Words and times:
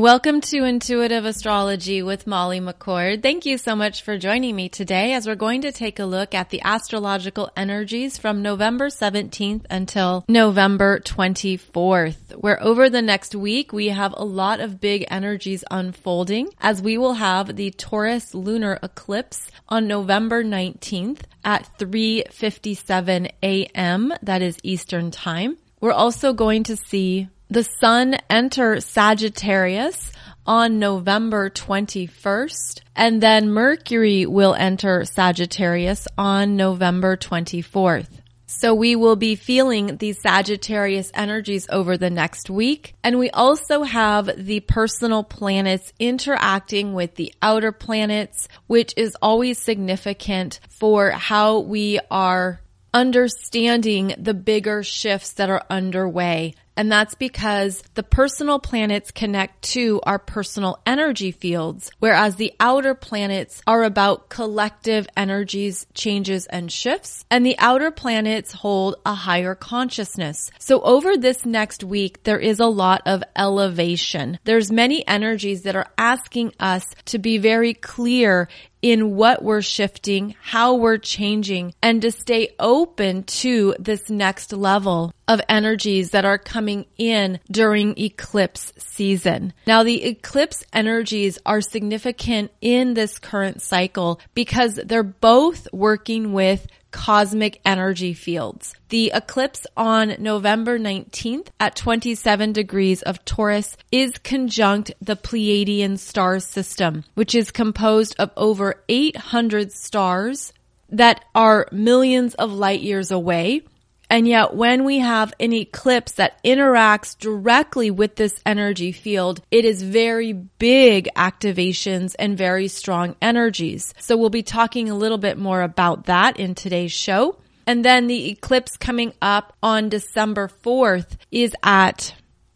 Welcome 0.00 0.40
to 0.40 0.64
Intuitive 0.64 1.26
Astrology 1.26 2.02
with 2.02 2.26
Molly 2.26 2.58
McCord. 2.58 3.22
Thank 3.22 3.44
you 3.44 3.58
so 3.58 3.76
much 3.76 4.00
for 4.00 4.16
joining 4.16 4.56
me 4.56 4.70
today 4.70 5.12
as 5.12 5.26
we're 5.26 5.34
going 5.34 5.60
to 5.60 5.72
take 5.72 5.98
a 5.98 6.06
look 6.06 6.34
at 6.34 6.48
the 6.48 6.62
astrological 6.62 7.50
energies 7.54 8.16
from 8.16 8.40
November 8.40 8.86
17th 8.86 9.66
until 9.68 10.24
November 10.26 11.00
24th, 11.00 12.34
where 12.34 12.62
over 12.62 12.88
the 12.88 13.02
next 13.02 13.34
week 13.34 13.74
we 13.74 13.88
have 13.88 14.14
a 14.16 14.24
lot 14.24 14.60
of 14.60 14.80
big 14.80 15.04
energies 15.10 15.64
unfolding 15.70 16.48
as 16.62 16.80
we 16.80 16.96
will 16.96 17.12
have 17.12 17.54
the 17.54 17.70
Taurus 17.70 18.34
lunar 18.34 18.78
eclipse 18.82 19.50
on 19.68 19.86
November 19.86 20.42
19th 20.42 21.20
at 21.44 21.68
3:57 21.78 23.30
a.m. 23.42 24.14
that 24.22 24.40
is 24.40 24.56
Eastern 24.62 25.10
time. 25.10 25.58
We're 25.78 25.92
also 25.92 26.32
going 26.32 26.62
to 26.64 26.76
see 26.78 27.28
the 27.50 27.64
sun 27.64 28.16
enter 28.30 28.80
Sagittarius 28.80 30.12
on 30.46 30.78
November 30.78 31.50
21st, 31.50 32.80
and 32.94 33.20
then 33.20 33.50
Mercury 33.50 34.24
will 34.24 34.54
enter 34.54 35.04
Sagittarius 35.04 36.06
on 36.16 36.56
November 36.56 37.16
24th. 37.16 38.06
So 38.46 38.74
we 38.74 38.94
will 38.96 39.16
be 39.16 39.34
feeling 39.34 39.96
these 39.96 40.20
Sagittarius 40.20 41.10
energies 41.14 41.66
over 41.70 41.96
the 41.96 42.10
next 42.10 42.50
week. 42.50 42.94
And 43.02 43.18
we 43.18 43.30
also 43.30 43.84
have 43.84 44.30
the 44.36 44.60
personal 44.60 45.22
planets 45.22 45.92
interacting 45.98 46.94
with 46.94 47.14
the 47.14 47.32
outer 47.42 47.70
planets, 47.72 48.48
which 48.66 48.92
is 48.96 49.16
always 49.22 49.58
significant 49.58 50.58
for 50.68 51.10
how 51.10 51.60
we 51.60 52.00
are 52.10 52.60
understanding 52.92 54.14
the 54.18 54.34
bigger 54.34 54.82
shifts 54.82 55.34
that 55.34 55.48
are 55.50 55.64
underway. 55.70 56.54
And 56.80 56.90
that's 56.90 57.14
because 57.14 57.82
the 57.92 58.02
personal 58.02 58.58
planets 58.58 59.10
connect 59.10 59.60
to 59.74 60.00
our 60.04 60.18
personal 60.18 60.80
energy 60.86 61.30
fields, 61.30 61.90
whereas 61.98 62.36
the 62.36 62.54
outer 62.58 62.94
planets 62.94 63.60
are 63.66 63.82
about 63.82 64.30
collective 64.30 65.06
energies, 65.14 65.86
changes, 65.92 66.46
and 66.46 66.72
shifts. 66.72 67.26
And 67.30 67.44
the 67.44 67.58
outer 67.58 67.90
planets 67.90 68.52
hold 68.52 68.94
a 69.04 69.12
higher 69.12 69.54
consciousness. 69.54 70.50
So 70.58 70.80
over 70.80 71.18
this 71.18 71.44
next 71.44 71.84
week, 71.84 72.22
there 72.22 72.40
is 72.40 72.60
a 72.60 72.66
lot 72.66 73.02
of 73.04 73.22
elevation. 73.36 74.38
There's 74.44 74.72
many 74.72 75.06
energies 75.06 75.64
that 75.64 75.76
are 75.76 75.92
asking 75.98 76.54
us 76.58 76.86
to 77.04 77.18
be 77.18 77.36
very 77.36 77.74
clear 77.74 78.48
in 78.82 79.16
what 79.16 79.42
we're 79.42 79.62
shifting, 79.62 80.34
how 80.40 80.74
we're 80.74 80.98
changing, 80.98 81.74
and 81.82 82.02
to 82.02 82.10
stay 82.10 82.54
open 82.58 83.24
to 83.24 83.74
this 83.78 84.08
next 84.10 84.52
level 84.52 85.12
of 85.28 85.40
energies 85.48 86.10
that 86.10 86.24
are 86.24 86.38
coming 86.38 86.86
in 86.98 87.38
during 87.50 87.96
eclipse 87.98 88.72
season. 88.78 89.52
Now, 89.66 89.82
the 89.84 90.04
eclipse 90.04 90.64
energies 90.72 91.38
are 91.46 91.60
significant 91.60 92.50
in 92.60 92.94
this 92.94 93.18
current 93.18 93.62
cycle 93.62 94.20
because 94.34 94.74
they're 94.74 95.02
both 95.02 95.68
working 95.72 96.32
with 96.32 96.66
cosmic 96.90 97.60
energy 97.64 98.14
fields. 98.14 98.74
The 98.88 99.12
eclipse 99.14 99.66
on 99.76 100.16
November 100.18 100.78
19th 100.78 101.48
at 101.58 101.76
27 101.76 102.52
degrees 102.52 103.02
of 103.02 103.24
Taurus 103.24 103.76
is 103.92 104.18
conjunct 104.18 104.92
the 105.00 105.16
Pleiadian 105.16 105.98
star 105.98 106.40
system, 106.40 107.04
which 107.14 107.34
is 107.34 107.50
composed 107.50 108.16
of 108.18 108.30
over 108.36 108.82
800 108.88 109.72
stars 109.72 110.52
that 110.90 111.24
are 111.34 111.68
millions 111.72 112.34
of 112.34 112.52
light 112.52 112.80
years 112.80 113.10
away 113.10 113.62
and 114.10 114.26
yet 114.26 114.54
when 114.54 114.84
we 114.84 114.98
have 114.98 115.32
an 115.38 115.52
eclipse 115.52 116.12
that 116.12 116.42
interacts 116.42 117.16
directly 117.16 117.92
with 117.92 118.16
this 118.16 118.34
energy 118.44 118.90
field, 118.90 119.40
it 119.52 119.64
is 119.64 119.82
very 119.82 120.32
big 120.32 121.08
activations 121.16 122.16
and 122.18 122.36
very 122.36 122.66
strong 122.66 123.14
energies. 123.22 123.94
So 124.00 124.16
we'll 124.16 124.28
be 124.28 124.42
talking 124.42 124.90
a 124.90 124.96
little 124.96 125.18
bit 125.18 125.38
more 125.38 125.62
about 125.62 126.06
that 126.06 126.38
in 126.40 126.56
today's 126.56 126.92
show. 126.92 127.38
And 127.68 127.84
then 127.84 128.08
the 128.08 128.30
eclipse 128.30 128.76
coming 128.76 129.12
up 129.22 129.56
on 129.62 129.88
December 129.88 130.48
4th 130.48 131.16
is 131.30 131.54
at 131.62 132.12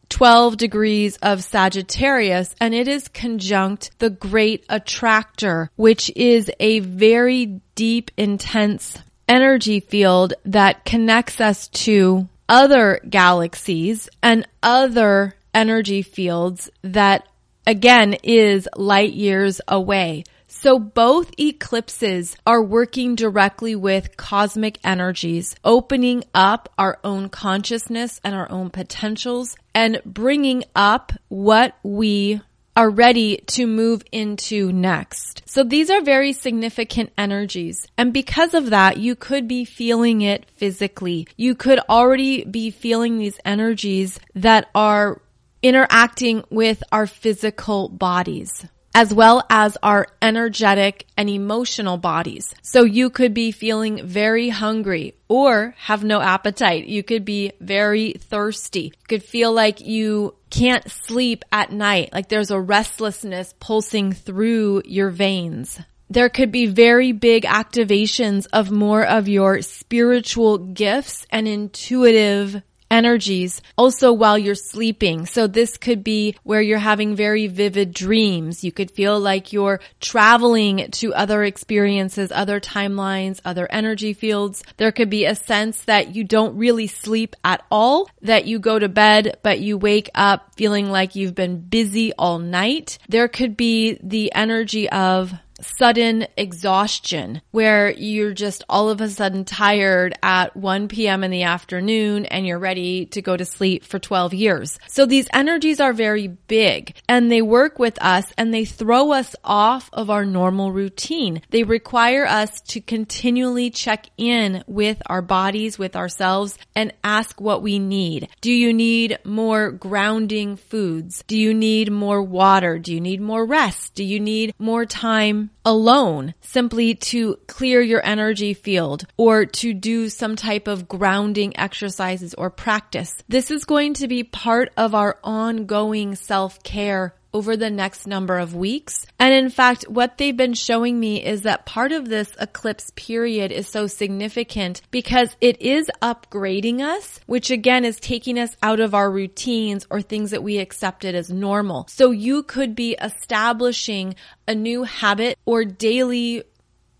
12 0.09 0.56
degrees 0.56 1.17
of 1.19 1.45
Sagittarius 1.45 2.55
and 2.61 2.75
it 2.75 2.89
is 2.89 3.09
conjunct 3.09 3.91
the 3.99 4.11
great 4.11 4.65
attractor, 4.69 5.71
which 5.77 6.11
is 6.17 6.50
a 6.59 6.81
very 6.81 7.61
deep, 7.75 8.11
intense 8.17 8.99
energy 9.29 9.81
field 9.81 10.35
that 10.45 10.85
connects 10.85 11.41
us 11.41 11.69
to 11.69 12.29
other 12.49 13.01
galaxies 13.09 14.09
and 14.23 14.47
other 14.62 15.35
energy 15.53 16.03
fields 16.03 16.71
that 16.83 17.27
again 17.67 18.15
is 18.23 18.69
light 18.77 19.12
years 19.12 19.61
away. 19.67 20.25
So 20.47 20.79
both 20.79 21.31
eclipses 21.39 22.37
are 22.47 22.62
working 22.62 23.17
directly 23.17 23.75
with 23.75 24.17
cosmic 24.17 24.79
energies, 24.85 25.55
opening 25.65 26.25
up 26.33 26.73
our 26.79 26.99
own 27.05 27.29
consciousness 27.29 28.21
and 28.25 28.35
our 28.35 28.51
own 28.51 28.71
potentials 28.71 29.56
and 29.75 30.01
bringing 30.06 30.65
up 30.75 31.12
what 31.29 31.77
we 31.83 32.41
are 32.77 32.91
ready 32.91 33.39
to 33.47 33.67
move 33.67 34.03
into 34.12 34.73
next. 34.73 35.43
So 35.47 35.62
these 35.62 35.91
are 35.91 36.01
very 36.01 36.33
significant 36.33 37.12
energies. 37.17 37.87
And 37.97 38.12
because 38.12 38.55
of 38.55 38.71
that, 38.71 38.97
you 38.99 39.15
could 39.15 39.47
be 39.47 39.65
feeling 39.65 40.23
it 40.23 40.47
physically. 40.57 41.29
You 41.37 41.55
could 41.55 41.81
already 41.89 42.45
be 42.45 42.71
feeling 42.71 43.19
these 43.19 43.39
energies 43.45 44.19
that 44.35 44.69
are 44.75 45.21
interacting 45.62 46.45
with 46.51 46.83
our 46.93 47.07
physical 47.07 47.89
bodies 47.89 48.67
as 48.95 49.12
well 49.12 49.45
as 49.51 49.77
our 49.83 50.06
energetic 50.23 51.06
and 51.17 51.29
emotional 51.29 51.97
bodies. 51.97 52.55
So 52.62 52.85
you 52.85 53.11
could 53.11 53.35
be 53.35 53.51
feeling 53.51 54.06
very 54.06 54.51
hungry 54.51 55.15
or 55.29 55.75
have 55.79 56.05
no 56.05 56.21
appetite. 56.21 56.87
You 56.87 57.03
could 57.03 57.25
be 57.25 57.53
very 57.61 58.12
thirsty. 58.12 58.93
You 58.95 59.06
could 59.09 59.25
feel 59.25 59.53
like 59.53 59.81
you 59.81 60.37
can't 60.55 60.89
sleep 60.89 61.45
at 61.51 61.73
night, 61.73 62.11
like 62.13 62.29
there's 62.29 62.53
a 62.53 62.61
restlessness 62.61 63.53
pulsing 63.59 64.13
through 64.13 64.83
your 64.85 65.11
veins. 65.11 65.81
There 66.09 66.29
could 66.29 66.53
be 66.53 66.67
very 66.67 67.11
big 67.11 67.43
activations 67.45 68.47
of 68.53 68.71
more 68.71 69.05
of 69.05 69.27
your 69.27 69.63
spiritual 69.63 70.59
gifts 70.59 71.27
and 71.31 71.49
intuitive 71.49 72.63
energies 72.94 73.60
also 73.77 74.12
while 74.12 74.38
you're 74.38 74.55
sleeping. 74.55 75.27
So 75.27 75.49
this 75.49 75.77
could 75.77 76.05
be 76.05 76.37
where 76.44 76.62
you're 76.62 76.78
having 76.78 77.16
very 77.16 77.49
vivid 77.49 77.93
dreams. 77.93 78.62
You 78.62 78.71
could 78.71 78.93
feel 78.93 79.19
like 79.19 79.53
you're 79.53 79.81
traveling 80.00 80.91
to 80.93 81.12
other 81.12 81.43
experiences, 81.43 82.31
other 82.31 82.60
timelines, 82.60 83.41
other 83.44 83.66
energy 83.69 84.12
fields. 84.12 84.62
There 84.77 84.93
could 84.93 85.10
be 85.10 85.25
a 85.25 85.34
sense 85.34 85.82
that 85.84 86.15
you 86.15 86.22
don't 86.22 86.56
really 86.56 86.87
sleep 86.87 87.34
at 87.43 87.65
all, 87.69 88.09
that 88.22 88.47
you 88.47 88.60
go 88.60 88.78
to 88.78 88.88
bed, 88.88 89.38
but 89.43 89.59
you 89.59 89.76
wake 89.76 90.09
up 90.15 90.55
feeling 90.55 90.88
like 90.88 91.16
you've 91.16 91.34
been 91.34 91.61
busy 91.61 92.12
all 92.12 92.38
night. 92.38 92.99
There 93.09 93.26
could 93.28 93.56
be 93.56 93.99
the 94.03 94.32
energy 94.32 94.88
of 94.88 95.32
sudden 95.61 96.27
exhaustion 96.37 97.41
where 97.51 97.91
you're 97.91 98.35
just 98.35 98.65
all 98.69 98.91
of 98.91 99.01
a 99.01 99.09
sudden 99.09 99.45
tired 99.45 100.15
at 100.23 100.57
1 100.57 100.89
p.m. 100.89 101.25
in 101.25 101.31
the 101.31 101.45
afternoon 101.45 102.27
and 102.27 102.47
you're 102.47 102.59
ready 102.59 103.07
to 103.07 103.23
go 103.23 103.37
to 103.37 103.45
sleep 103.45 103.85
for 103.85 103.99
12 103.99 104.35
years. 104.35 104.79
So 104.89 105.07
these 105.07 105.29
energies 105.33 105.81
are 105.81 105.93
very 105.93 106.29
big 106.29 106.97
and 107.09 107.31
they 107.31 107.43
work 107.43 107.79
with 107.79 108.01
us 108.03 108.33
and 108.37 108.53
they 108.53 108.65
throw 108.65 109.13
us 109.13 109.37
off 109.45 109.91
of 109.93 110.11
our 110.11 110.25
normal 110.25 110.73
routine. 110.73 111.43
They 111.51 111.63
require 111.63 112.27
us 112.27 112.61
to 112.63 112.81
continually 112.81 113.71
check 113.71 114.07
in 114.17 114.65
with 114.67 115.01
our 115.07 115.23
bodies, 115.23 115.79
with 115.79 115.97
ourselves 115.97 116.59
and 116.75 116.93
ask 117.03 117.41
what 117.41 117.63
we 117.63 117.79
need. 117.79 118.29
Do 118.41 118.53
you 118.53 118.73
need 118.73 119.19
more 119.25 119.71
grounding 119.71 120.57
foods? 120.57 121.25
Do 121.27 121.39
you 121.39 121.55
need 121.55 121.91
more 121.91 122.23
water? 122.23 122.79
Do 122.79 122.93
you 122.93 123.00
need 123.00 123.21
more 123.21 123.45
rest? 123.45 123.95
Do 123.95 124.05
you 124.05 124.21
need 124.21 124.55
more 124.59 124.85
time 124.85 125.50
alone 125.65 126.35
simply 126.41 126.95
to 126.95 127.37
clear 127.47 127.81
your 127.81 128.05
energy 128.05 128.55
field 128.55 129.05
or 129.17 129.47
to 129.47 129.75
do 129.75 130.09
some 130.09 130.37
type 130.37 130.69
of 130.69 130.89
grounding 130.89 131.56
exercises 131.59 132.35
or 132.35 132.51
practice. 132.51 133.23
This 133.29 133.51
is 133.51 133.65
going 133.65 133.95
to 133.95 134.09
be 134.09 134.25
part 134.25 134.73
of 134.77 134.95
our 134.95 135.19
ongoing 135.25 136.15
self-care 136.15 137.15
over 137.35 137.57
the 137.57 137.69
next 137.69 138.07
number 138.07 138.39
of 138.39 138.55
weeks. 138.55 139.05
And 139.19 139.35
in 139.35 139.51
fact, 139.51 139.85
what 139.89 140.17
they've 140.17 140.37
been 140.37 140.55
showing 140.55 140.99
me 140.99 141.23
is 141.23 141.43
that 141.43 141.67
part 141.67 141.91
of 141.91 142.09
this 142.09 142.31
eclipse 142.41 142.93
period 142.95 143.51
is 143.51 143.69
so 143.69 143.89
significant 143.89 144.81
because 144.93 145.37
it 145.41 145.61
is 145.61 145.91
upgrading 146.01 146.81
us, 146.81 147.21
which 147.27 147.51
again 147.51 147.85
is 147.85 147.99
taking 147.99 148.39
us 148.39 148.57
out 148.63 148.79
of 148.79 148.95
our 148.95 149.11
routines 149.11 149.87
or 149.91 150.01
things 150.01 150.31
that 150.31 150.45
we 150.45 150.59
accepted 150.59 151.17
as 151.17 151.29
normal. 151.29 151.87
So 151.91 152.13
you 152.13 152.45
could 152.45 152.77
be 152.77 152.97
establishing 153.03 154.15
a 154.47 154.55
new 154.55 154.85
habit 154.85 155.37
or 155.45 155.65
daily 155.65 156.45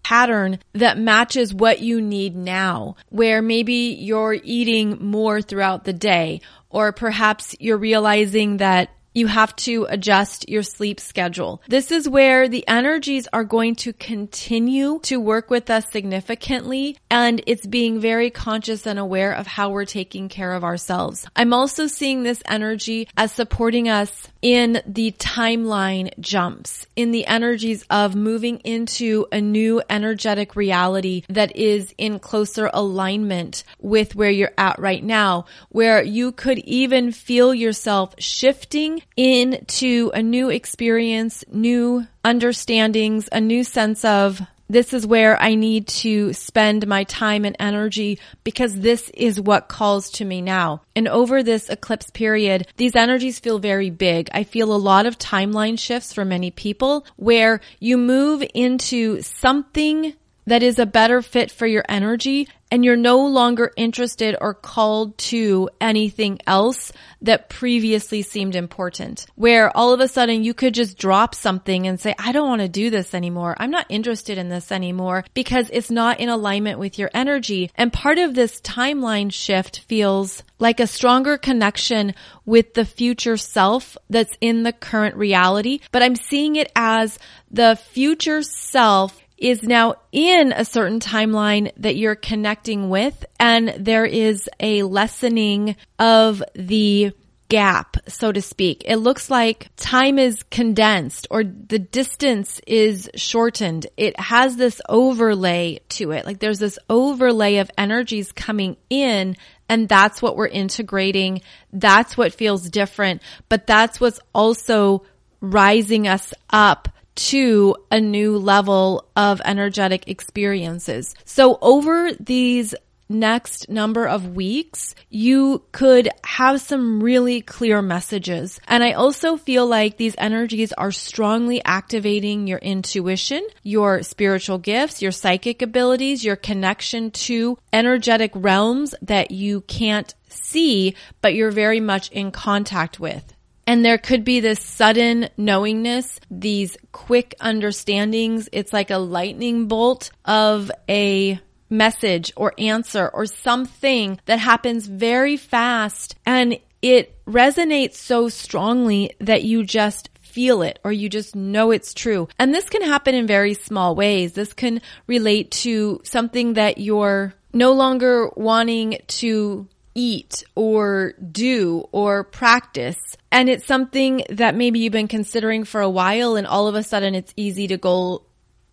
pattern 0.03 0.59
that 0.75 0.99
matches 0.99 1.55
what 1.55 1.81
you 1.81 2.01
need 2.01 2.37
now, 2.37 2.97
where 3.09 3.41
maybe 3.41 3.97
you're 3.99 4.37
eating 4.43 4.99
more 5.01 5.41
throughout 5.41 5.85
the 5.85 5.93
day, 5.93 6.41
or 6.69 6.93
perhaps 6.93 7.55
you're 7.59 7.79
realizing 7.79 8.59
that 8.59 8.91
you 9.15 9.29
have 9.29 9.55
to 9.57 9.87
adjust 9.89 10.49
your 10.49 10.63
sleep 10.63 11.01
schedule. 11.01 11.63
This 11.69 11.91
is 11.91 12.09
where 12.09 12.49
the 12.49 12.67
energies 12.69 13.29
are 13.33 13.45
going 13.45 13.77
to 13.77 13.93
continue 13.93 14.99
to 15.05 15.19
work 15.19 15.51
with 15.51 15.71
us 15.71 15.89
significantly. 15.91 16.99
And 17.11 17.43
it's 17.47 17.67
being 17.67 18.01
very 18.01 18.31
conscious 18.31 18.87
and 18.87 18.99
aware 18.99 19.33
of 19.33 19.47
how 19.47 19.71
we're 19.71 19.85
taking 19.85 20.29
care 20.29 20.53
of 20.53 20.65
ourselves. 20.65 21.27
I'm 21.37 21.53
also 21.53 21.87
seeing 21.87 22.23
this 22.23 22.43
energy 22.47 23.09
as 23.17 23.33
supporting 23.33 23.89
us 23.89 24.29
in 24.45 24.83
the 24.87 25.11
timeline 25.13 26.11
jumps, 26.21 26.87
in 26.95 27.13
the 27.13 27.27
energies 27.27 27.83
of 27.89 28.15
moving 28.15 28.59
into 28.59 29.27
a 29.33 29.41
new 29.41 29.81
energetic 29.89 30.55
reality 30.55 31.23
that 31.31 31.57
is 31.57 31.95
in 31.97 32.19
closer 32.19 32.69
alignment 32.75 33.65
with 33.81 34.15
where 34.15 34.31
you're 34.31 34.53
at 34.59 34.79
right 34.79 35.03
now, 35.03 35.47
where 35.71 36.03
you 36.03 36.31
could 36.31 36.59
even 36.59 37.11
feel 37.11 37.55
yourself 37.55 38.15
shifting 38.19 39.01
into 39.17 40.11
a 40.13 40.23
new 40.23 40.51
experience, 40.51 41.43
new 41.51 42.07
understandings, 42.23 43.31
a 43.33 43.41
new 43.41 43.65
sense 43.65 44.05
of 44.05 44.43
this 44.69 44.93
is 44.93 45.07
where 45.07 45.41
I 45.41 45.55
need 45.55 45.87
to 45.89 46.33
spend 46.33 46.87
my 46.87 47.05
time 47.05 47.45
and 47.45 47.57
energy 47.59 48.19
because 48.45 48.81
this 48.81 49.11
is 49.11 49.41
what 49.41 49.69
calls 49.69 50.11
to 50.13 50.25
me 50.25 50.41
now. 50.41 50.83
And 50.97 51.09
over 51.09 51.43
this 51.43 51.69
eclipse 51.69 52.11
period, 52.11 52.67
these 52.77 52.97
energies 52.97 53.39
feel 53.39 53.59
very 53.59 53.91
big. 53.91 54.31
I 54.33 54.45
feel 54.45 54.75
a 54.75 54.77
lot 54.77 55.07
of 55.07 55.19
timeline 55.19 55.79
shifts 55.79 56.13
for 56.13 56.25
many 56.25 56.51
people 56.51 57.07
where 57.17 57.61
you 57.79 57.97
move 57.97 58.43
into 58.55 59.21
something 59.23 60.15
that 60.47 60.63
is 60.63 60.79
a 60.79 60.87
better 60.87 61.23
fit 61.23 61.51
for 61.51 61.67
your 61.67 61.85
energy 61.89 62.49
and 62.75 62.85
you're 62.85 62.97
no 62.97 63.27
longer 63.27 63.71
interested 63.77 64.37
or 64.41 64.53
called 64.53 65.17
to 65.17 65.71
anything 65.81 66.41
else 66.45 66.93
that 67.23 67.49
previously 67.49 68.23
seemed 68.23 68.57
important. 68.57 69.27
Where 69.37 69.75
all 69.77 69.93
of 69.93 70.01
a 70.01 70.09
sudden 70.09 70.43
you 70.43 70.55
could 70.55 70.75
just 70.75 70.99
drop 70.99 71.37
something 71.37 71.87
and 71.87 72.01
say, 72.01 72.17
I 72.19 72.33
don't 72.33 72.49
want 72.49 72.63
to 72.63 72.69
do 72.69 72.91
this 72.91 73.15
anymore. 73.15 73.55
I'm 73.59 73.71
not 73.71 73.87
interested 73.89 74.39
in 74.39 74.49
this 74.49 74.73
anymore 74.73 75.25
because 75.35 75.71
it's 75.73 75.91
not 75.91 76.19
in 76.19 76.29
alignment 76.29 76.81
with 76.81 76.99
your 76.99 77.11
energy. 77.15 77.71
And 77.77 77.93
part 77.93 78.19
of 78.19 78.35
this 78.35 78.61
timeline 78.61 79.33
shift 79.33 79.81
feels 79.81 80.43
like 80.59 80.81
a 80.81 80.89
stronger 80.89 81.39
connection 81.39 82.15
with 82.45 82.75
the 82.75 82.85
future 82.85 83.37
self 83.37 83.97
that's 84.11 84.37
in 84.41 84.65
the 84.65 84.73
current 84.73 85.15
reality. 85.15 85.79
But 85.93 86.03
I'm 86.03 86.17
seeing 86.17 86.57
it 86.57 86.73
as 86.75 87.21
the 87.53 87.77
future 87.77 88.43
self 88.43 89.21
is 89.37 89.63
now 89.63 89.97
in 90.13 90.53
a 90.53 90.65
certain 90.65 91.01
timeline 91.01 91.73
that 91.77 91.97
you're 91.97 92.15
connecting 92.15 92.89
with 92.89 93.25
and 93.39 93.75
there 93.79 94.05
is 94.05 94.49
a 94.61 94.83
lessening 94.85 95.77
of 95.99 96.43
the 96.55 97.13
gap, 97.49 97.97
so 98.09 98.33
to 98.33 98.41
speak. 98.41 98.85
It 98.87 98.97
looks 98.97 99.31
like 99.31 99.69
time 99.77 100.19
is 100.19 100.43
condensed 100.45 101.27
or 101.31 101.45
the 101.45 101.79
distance 101.79 102.61
is 102.67 103.11
shortened. 103.17 103.87
It 103.97 104.19
has 104.19 104.57
this 104.57 104.81
overlay 104.89 105.81
to 105.91 106.13
it. 106.13 106.25
Like 106.25 106.39
there's 106.39 106.59
this 106.59 106.79
overlay 106.89 107.57
of 107.57 107.71
energies 107.77 108.33
coming 108.33 108.77
in 108.89 109.37
and 109.69 109.89
that's 109.89 110.23
what 110.23 110.37
we're 110.37 110.49
integrating. 110.49 111.43
That's 111.73 112.17
what 112.17 112.35
feels 112.35 112.69
different, 112.69 113.23
but 113.49 113.67
that's 113.67 114.01
what's 114.01 114.21
also 114.35 115.05
rising 115.41 116.09
us 116.09 116.33
up 116.51 116.89
to 117.17 117.77
a 117.91 118.01
new 118.01 118.39
level 118.39 119.09
of 119.17 119.41
energetic 119.45 120.09
experiences. 120.09 121.15
So 121.25 121.59
over 121.61 122.13
these 122.15 122.75
next 123.09 123.69
number 123.69 124.07
of 124.07 124.35
weeks, 124.35 124.95
you 125.11 125.63
could 125.73 126.09
have 126.25 126.61
some 126.61 127.03
really 127.03 127.41
clear 127.41 127.83
messages. 127.83 128.61
And 128.67 128.83
I 128.83 128.93
also 128.93 129.37
feel 129.37 129.67
like 129.67 129.97
these 129.97 130.15
energies 130.19 130.73
are 130.73 130.93
strongly 130.93 131.63
activating 131.65 132.47
your 132.47 132.59
intuition, 132.59 133.47
your 133.63 134.03
spiritual 134.03 134.59
gifts, 134.59 135.03
your 135.03 135.13
psychic 135.13 135.63
abilities, 135.63 136.25
your 136.25 136.37
connection 136.37 137.11
to 137.11 137.59
energetic 137.73 138.33
realms 138.35 138.95
that 139.03 139.31
you 139.31 139.61
can't 139.63 140.15
see, 140.29 140.97
but 141.21 141.35
you're 141.35 141.51
very 141.51 141.81
much 141.81 142.11
in 142.11 142.31
contact 142.31 142.99
with. 142.99 143.34
And 143.67 143.85
there 143.85 143.99
could 143.99 144.25
be 144.25 144.41
this 144.41 144.61
sudden 144.61 145.29
knowingness, 145.37 146.21
these 146.31 146.77
quick 146.93 147.35
understandings. 147.41 148.49
It's 148.53 148.73
like 148.73 148.91
a 148.91 148.99
lightning 148.99 149.69
bolt 149.69 150.11
of 150.25 150.71
a 150.89 151.41
message 151.71 152.33
or 152.37 152.55
answer 152.59 153.09
or 153.09 153.27
something 153.27 154.21
that 154.27 154.39
happens 154.39 154.87
very 154.87 155.37
fast 155.37 156.15
and 156.27 156.59
it 156.83 157.25
resonates 157.25 157.95
so 157.95 158.29
strongly 158.29 159.11
that 159.19 159.43
you 159.43 159.65
just 159.65 160.11
feel 160.21 160.63
it 160.63 160.79
or 160.85 160.93
you 160.93 161.09
just 161.09 161.35
know 161.35 161.71
it's 161.71 161.95
true. 161.95 162.29
And 162.39 162.53
this 162.53 162.69
can 162.69 162.83
happen 162.83 163.15
in 163.15 163.27
very 163.27 163.55
small 163.55 163.95
ways. 163.95 164.35
This 164.35 164.53
can 164.53 164.83
relate 165.07 165.51
to 165.63 166.03
something 166.05 166.55
that 166.55 166.79
you're 166.79 167.33
no 167.55 167.73
longer 167.73 168.29
wanting 168.37 168.99
to 169.07 169.67
eat 169.95 170.45
or 170.55 171.15
do 171.31 171.89
or 171.93 172.25
practice. 172.25 173.17
And 173.31 173.49
it's 173.49 173.67
something 173.67 174.25
that 174.31 174.55
maybe 174.55 174.81
you've 174.81 174.93
been 174.93 175.09
considering 175.09 175.65
for 175.65 175.81
a 175.81 175.91
while 175.91 176.37
and 176.37 176.47
all 176.47 176.69
of 176.69 176.75
a 176.75 176.83
sudden 176.83 177.15
it's 177.15 177.33
easy 177.37 177.69
to 177.69 177.77
go 177.77 178.25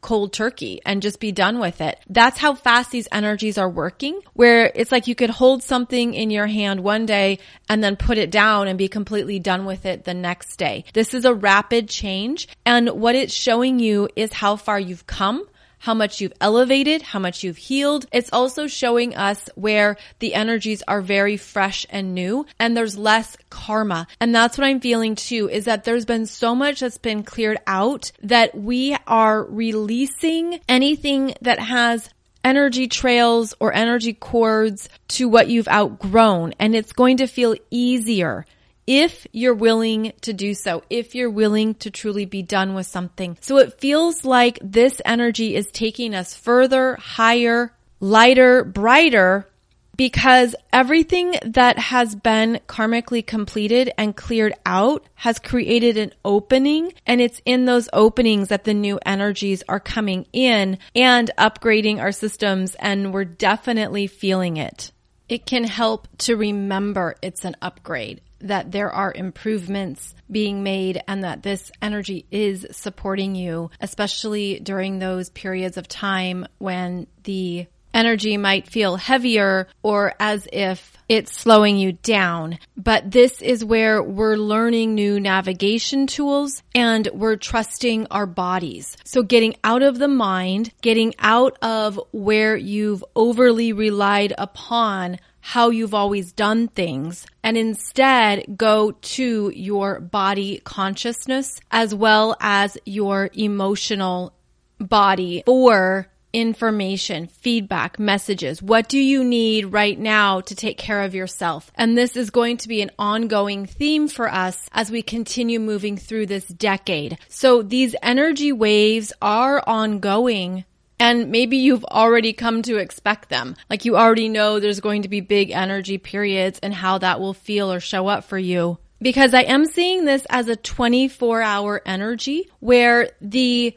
cold 0.01 0.33
turkey 0.33 0.81
and 0.85 1.01
just 1.01 1.19
be 1.19 1.31
done 1.31 1.59
with 1.59 1.79
it. 1.79 1.99
That's 2.09 2.39
how 2.39 2.55
fast 2.55 2.91
these 2.91 3.07
energies 3.11 3.57
are 3.57 3.69
working, 3.69 4.19
where 4.33 4.71
it's 4.73 4.91
like 4.91 5.07
you 5.07 5.15
could 5.15 5.29
hold 5.29 5.63
something 5.63 6.13
in 6.13 6.31
your 6.31 6.47
hand 6.47 6.81
one 6.81 7.05
day 7.05 7.39
and 7.69 7.83
then 7.83 7.95
put 7.95 8.17
it 8.17 8.31
down 8.31 8.67
and 8.67 8.77
be 8.77 8.87
completely 8.87 9.39
done 9.39 9.65
with 9.65 9.85
it 9.85 10.03
the 10.03 10.13
next 10.13 10.57
day. 10.57 10.85
This 10.93 11.13
is 11.13 11.25
a 11.25 11.33
rapid 11.33 11.87
change. 11.87 12.47
And 12.65 12.89
what 12.89 13.15
it's 13.15 13.33
showing 13.33 13.79
you 13.79 14.09
is 14.15 14.33
how 14.33 14.55
far 14.55 14.79
you've 14.79 15.07
come 15.07 15.45
how 15.81 15.95
much 15.95 16.21
you've 16.21 16.33
elevated, 16.39 17.01
how 17.01 17.17
much 17.17 17.43
you've 17.43 17.57
healed. 17.57 18.05
It's 18.13 18.29
also 18.31 18.67
showing 18.67 19.15
us 19.15 19.49
where 19.55 19.97
the 20.19 20.35
energies 20.35 20.83
are 20.87 21.01
very 21.01 21.37
fresh 21.37 21.87
and 21.89 22.13
new 22.13 22.45
and 22.59 22.77
there's 22.77 22.97
less 22.97 23.35
karma. 23.49 24.07
And 24.19 24.33
that's 24.33 24.59
what 24.59 24.67
I'm 24.67 24.79
feeling 24.79 25.15
too, 25.15 25.49
is 25.49 25.65
that 25.65 25.83
there's 25.83 26.05
been 26.05 26.27
so 26.27 26.53
much 26.53 26.81
that's 26.81 26.99
been 26.99 27.23
cleared 27.23 27.57
out 27.65 28.11
that 28.21 28.55
we 28.55 28.95
are 29.07 29.43
releasing 29.43 30.59
anything 30.69 31.33
that 31.41 31.59
has 31.59 32.09
energy 32.43 32.87
trails 32.87 33.55
or 33.59 33.73
energy 33.73 34.13
cords 34.13 34.87
to 35.07 35.27
what 35.27 35.47
you've 35.47 35.67
outgrown 35.67 36.53
and 36.59 36.75
it's 36.75 36.91
going 36.91 37.17
to 37.17 37.27
feel 37.27 37.55
easier 37.69 38.45
if 38.93 39.25
you're 39.31 39.53
willing 39.53 40.11
to 40.19 40.33
do 40.33 40.53
so, 40.53 40.83
if 40.89 41.15
you're 41.15 41.29
willing 41.29 41.75
to 41.75 41.89
truly 41.89 42.25
be 42.25 42.41
done 42.41 42.73
with 42.73 42.85
something. 42.85 43.37
So 43.39 43.57
it 43.57 43.79
feels 43.79 44.25
like 44.25 44.59
this 44.61 45.01
energy 45.05 45.55
is 45.55 45.67
taking 45.67 46.13
us 46.13 46.35
further, 46.35 46.97
higher, 46.97 47.73
lighter, 48.01 48.65
brighter, 48.65 49.47
because 49.95 50.55
everything 50.73 51.35
that 51.45 51.79
has 51.79 52.15
been 52.15 52.59
karmically 52.67 53.25
completed 53.25 53.93
and 53.97 54.13
cleared 54.13 54.55
out 54.65 55.05
has 55.15 55.39
created 55.39 55.95
an 55.95 56.11
opening 56.25 56.91
and 57.07 57.21
it's 57.21 57.41
in 57.45 57.63
those 57.63 57.87
openings 57.93 58.49
that 58.49 58.65
the 58.65 58.73
new 58.73 58.99
energies 59.05 59.63
are 59.69 59.79
coming 59.79 60.25
in 60.33 60.77
and 60.93 61.31
upgrading 61.37 62.01
our 62.01 62.11
systems 62.11 62.75
and 62.75 63.13
we're 63.13 63.23
definitely 63.23 64.07
feeling 64.07 64.57
it. 64.57 64.91
It 65.29 65.45
can 65.45 65.63
help 65.63 66.09
to 66.19 66.35
remember 66.35 67.15
it's 67.21 67.45
an 67.45 67.55
upgrade 67.61 68.19
that 68.43 68.71
there 68.71 68.91
are 68.91 69.13
improvements 69.13 70.13
being 70.29 70.63
made 70.63 71.01
and 71.07 71.23
that 71.23 71.43
this 71.43 71.71
energy 71.81 72.25
is 72.31 72.65
supporting 72.71 73.35
you, 73.35 73.69
especially 73.79 74.59
during 74.59 74.99
those 74.99 75.29
periods 75.29 75.77
of 75.77 75.87
time 75.87 76.45
when 76.57 77.07
the 77.23 77.67
energy 77.93 78.37
might 78.37 78.67
feel 78.67 78.95
heavier 78.95 79.67
or 79.83 80.13
as 80.19 80.47
if 80.51 80.97
it's 81.09 81.35
slowing 81.35 81.77
you 81.77 81.91
down. 81.91 82.57
But 82.77 83.11
this 83.11 83.41
is 83.41 83.65
where 83.65 84.01
we're 84.01 84.37
learning 84.37 84.95
new 84.95 85.19
navigation 85.19 86.07
tools 86.07 86.63
and 86.73 87.07
we're 87.13 87.35
trusting 87.35 88.07
our 88.07 88.25
bodies. 88.25 88.95
So 89.03 89.23
getting 89.23 89.55
out 89.63 89.83
of 89.83 89.99
the 89.99 90.07
mind, 90.07 90.71
getting 90.81 91.13
out 91.19 91.57
of 91.61 91.99
where 92.11 92.55
you've 92.55 93.03
overly 93.15 93.73
relied 93.73 94.33
upon 94.37 95.19
how 95.41 95.69
you've 95.69 95.93
always 95.93 96.31
done 96.31 96.67
things 96.67 97.25
and 97.43 97.57
instead 97.57 98.57
go 98.57 98.91
to 98.91 99.51
your 99.53 99.99
body 99.99 100.61
consciousness 100.63 101.59
as 101.71 101.93
well 101.93 102.35
as 102.39 102.77
your 102.85 103.29
emotional 103.33 104.33
body 104.79 105.43
for 105.45 106.07
information, 106.33 107.27
feedback, 107.27 107.99
messages. 107.99 108.61
What 108.61 108.87
do 108.87 108.99
you 108.99 109.23
need 109.23 109.65
right 109.65 109.99
now 109.99 110.41
to 110.41 110.55
take 110.55 110.77
care 110.77 111.01
of 111.01 111.13
yourself? 111.13 111.71
And 111.75 111.97
this 111.97 112.15
is 112.15 112.29
going 112.29 112.57
to 112.57 112.67
be 112.67 112.81
an 112.81 112.91
ongoing 112.97 113.65
theme 113.65 114.07
for 114.07 114.31
us 114.31 114.69
as 114.71 114.91
we 114.91 115.01
continue 115.01 115.59
moving 115.59 115.97
through 115.97 116.27
this 116.27 116.45
decade. 116.45 117.17
So 117.27 117.61
these 117.61 117.95
energy 118.01 118.51
waves 118.51 119.11
are 119.21 119.63
ongoing 119.67 120.65
and 121.01 121.31
maybe 121.31 121.57
you've 121.57 121.83
already 121.85 122.31
come 122.31 122.61
to 122.61 122.77
expect 122.77 123.29
them. 123.29 123.55
Like 123.69 123.85
you 123.85 123.97
already 123.97 124.29
know 124.29 124.59
there's 124.59 124.81
going 124.81 125.01
to 125.01 125.09
be 125.09 125.19
big 125.19 125.49
energy 125.49 125.97
periods 125.97 126.59
and 126.61 126.73
how 126.73 126.99
that 126.99 127.19
will 127.19 127.33
feel 127.33 127.71
or 127.73 127.79
show 127.79 128.07
up 128.07 128.23
for 128.25 128.37
you. 128.37 128.77
because 129.01 129.33
I 129.33 129.41
am 129.41 129.65
seeing 129.65 130.05
this 130.05 130.25
as 130.29 130.47
a 130.47 130.55
24 130.55 131.41
hour 131.41 131.81
energy 131.85 132.49
where 132.59 133.09
the 133.19 133.75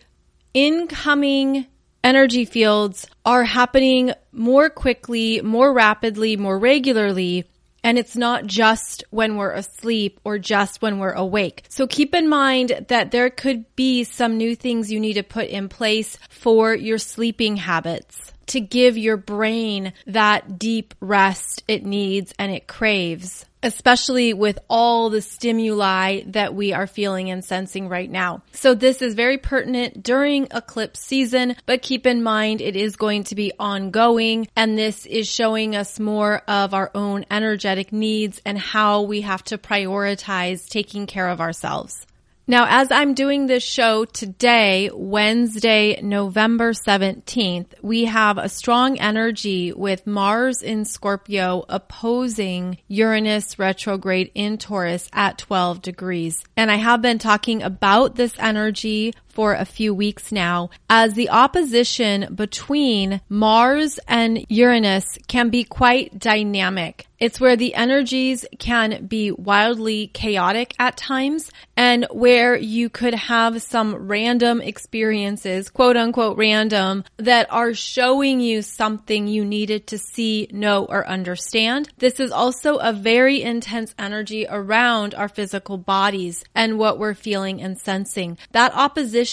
incoming 0.52 1.66
energy 2.02 2.45
fields 2.45 3.07
are 3.25 3.43
happening 3.43 4.12
more 4.31 4.69
quickly, 4.69 5.40
more 5.40 5.73
rapidly, 5.73 6.37
more 6.37 6.59
regularly. 6.59 7.47
And 7.85 7.99
it's 7.99 8.17
not 8.17 8.47
just 8.47 9.05
when 9.11 9.37
we're 9.37 9.53
asleep 9.53 10.19
or 10.25 10.38
just 10.38 10.83
when 10.83 10.99
we're 10.99 11.12
awake. 11.12 11.64
So 11.69 11.87
keep 11.87 12.14
in 12.14 12.29
mind 12.29 12.87
that 12.88 13.12
there 13.12 13.31
could 13.31 13.64
be 13.76 14.03
some 14.03 14.38
new 14.38 14.57
things 14.57 14.91
you 14.91 14.99
need 14.99 15.14
to 15.14 15.23
put 15.23 15.49
in 15.49 15.69
place 15.69 16.19
for 16.29 16.75
your 16.75 16.99
sleeping 16.99 17.57
habits 17.57 18.33
to 18.47 18.61
give 18.61 18.97
your 18.99 19.17
brain 19.17 19.93
that 20.07 20.59
deep 20.59 20.95
rest 21.00 21.62
it 21.69 21.85
needs 21.85 22.35
and 22.38 22.53
it 22.53 22.67
craves 22.67 23.47
especially 23.64 24.35
with 24.35 24.59
all 24.68 25.11
the 25.11 25.23
stimuli 25.23 26.21
that 26.26 26.54
we 26.54 26.73
are 26.73 26.87
feeling 26.87 27.30
and 27.30 27.44
sensing 27.44 27.88
right 27.88 28.11
now. 28.11 28.42
So 28.52 28.75
this 28.75 29.02
is 29.02 29.14
very 29.14 29.38
pertinent 29.38 30.02
during 30.02 30.49
eclipse 30.52 31.00
season, 31.00 31.56
but 31.66 31.83
keep 31.83 32.06
in 32.06 32.23
mind 32.23 32.61
it 32.61 32.76
is 32.76 32.97
going 32.97 33.25
to 33.25 33.35
be 33.35 33.52
ongoing 33.59 34.47
and 34.54 34.78
this 34.78 35.06
is 35.06 35.26
showing 35.26 35.75
us 35.75 35.99
more 35.99 36.42
of 36.47 36.75
our 36.75 36.90
own 36.94 37.25
energetic 37.30 37.92
needs 37.92 38.40
and 38.44 38.59
how 38.59 39.02
we 39.02 39.23
have 39.23 39.42
to 39.44 39.59
prioritize 39.59 40.68
taking 40.68 41.06
care 41.06 41.28
of 41.28 41.40
ourselves. 41.40 42.06
Now, 42.47 42.67
as 42.69 42.93
I'm 42.93 43.15
doing 43.15 43.47
this 43.47 43.63
show 43.63 44.05
today, 44.05 44.91
Wednesday, 44.93 45.99
November 46.03 46.73
17th, 46.73 47.73
we 47.81 48.05
have 48.05 48.37
a 48.37 48.51
strong 48.51 48.99
energy 48.99 49.73
with 49.73 50.07
Mars 50.07 50.61
in 50.61 50.85
Scorpio 50.85 51.65
opposing 51.71 52.77
Uranus 52.87 53.59
retrograde 53.59 54.31
in 54.35 54.59
Taurus 54.59 55.09
at 55.15 55.39
12 55.39 55.81
degrees. 55.81 56.37
And 56.55 56.71
I 56.71 56.77
have 56.77 57.01
been 57.01 57.19
talking 57.19 57.63
about 57.63 58.15
this 58.17 58.35
energy 58.39 59.15
for 59.35 59.55
a 59.55 59.64
few 59.64 59.93
weeks 59.93 60.33
now 60.33 60.71
as 60.88 61.14
the 61.14 61.31
opposition 61.31 62.35
between 62.35 63.21
Mars 63.29 63.99
and 64.07 64.45
Uranus 64.49 65.19
can 65.26 65.50
be 65.50 65.64
quite 65.64 66.19
dynamic. 66.19 67.07
It's 67.19 67.41
where 67.41 67.57
the 67.57 67.75
energies 67.75 68.45
can 68.59 69.07
be 69.07 69.31
wildly 69.31 70.09
chaotic 70.09 70.75
at 70.79 70.97
times 70.97 71.50
and 71.76 72.07
where 72.11 72.57
you 72.57 72.91
could 72.91 73.14
have 73.14 73.62
some 73.62 73.95
random 73.95 74.61
experiences, 74.61 75.71
quote 75.71 75.97
unquote 75.97 76.37
random, 76.37 77.05
that 77.17 77.50
are 77.50 77.73
showing 77.73 78.41
you 78.41 78.62
something 78.62 79.26
you 79.26 79.45
needed 79.45 79.87
to 79.87 79.99
see, 79.99 80.49
know, 80.53 80.85
or 80.85 81.07
understand. 81.07 81.88
This 81.97 82.21
is 82.21 82.31
also 82.31 82.76
a 82.76 82.93
very 82.93 83.43
intense 83.43 83.95
energy 83.99 84.47
around 84.49 85.14
our 85.14 85.29
physical 85.29 85.79
bodies 85.79 86.45
and 86.55 86.79
what 86.79 86.99
we're 86.99 87.14
feeling 87.14 87.62
and 87.62 87.79
sensing. 87.79 88.37
That 88.53 88.75
opposition 88.75 89.24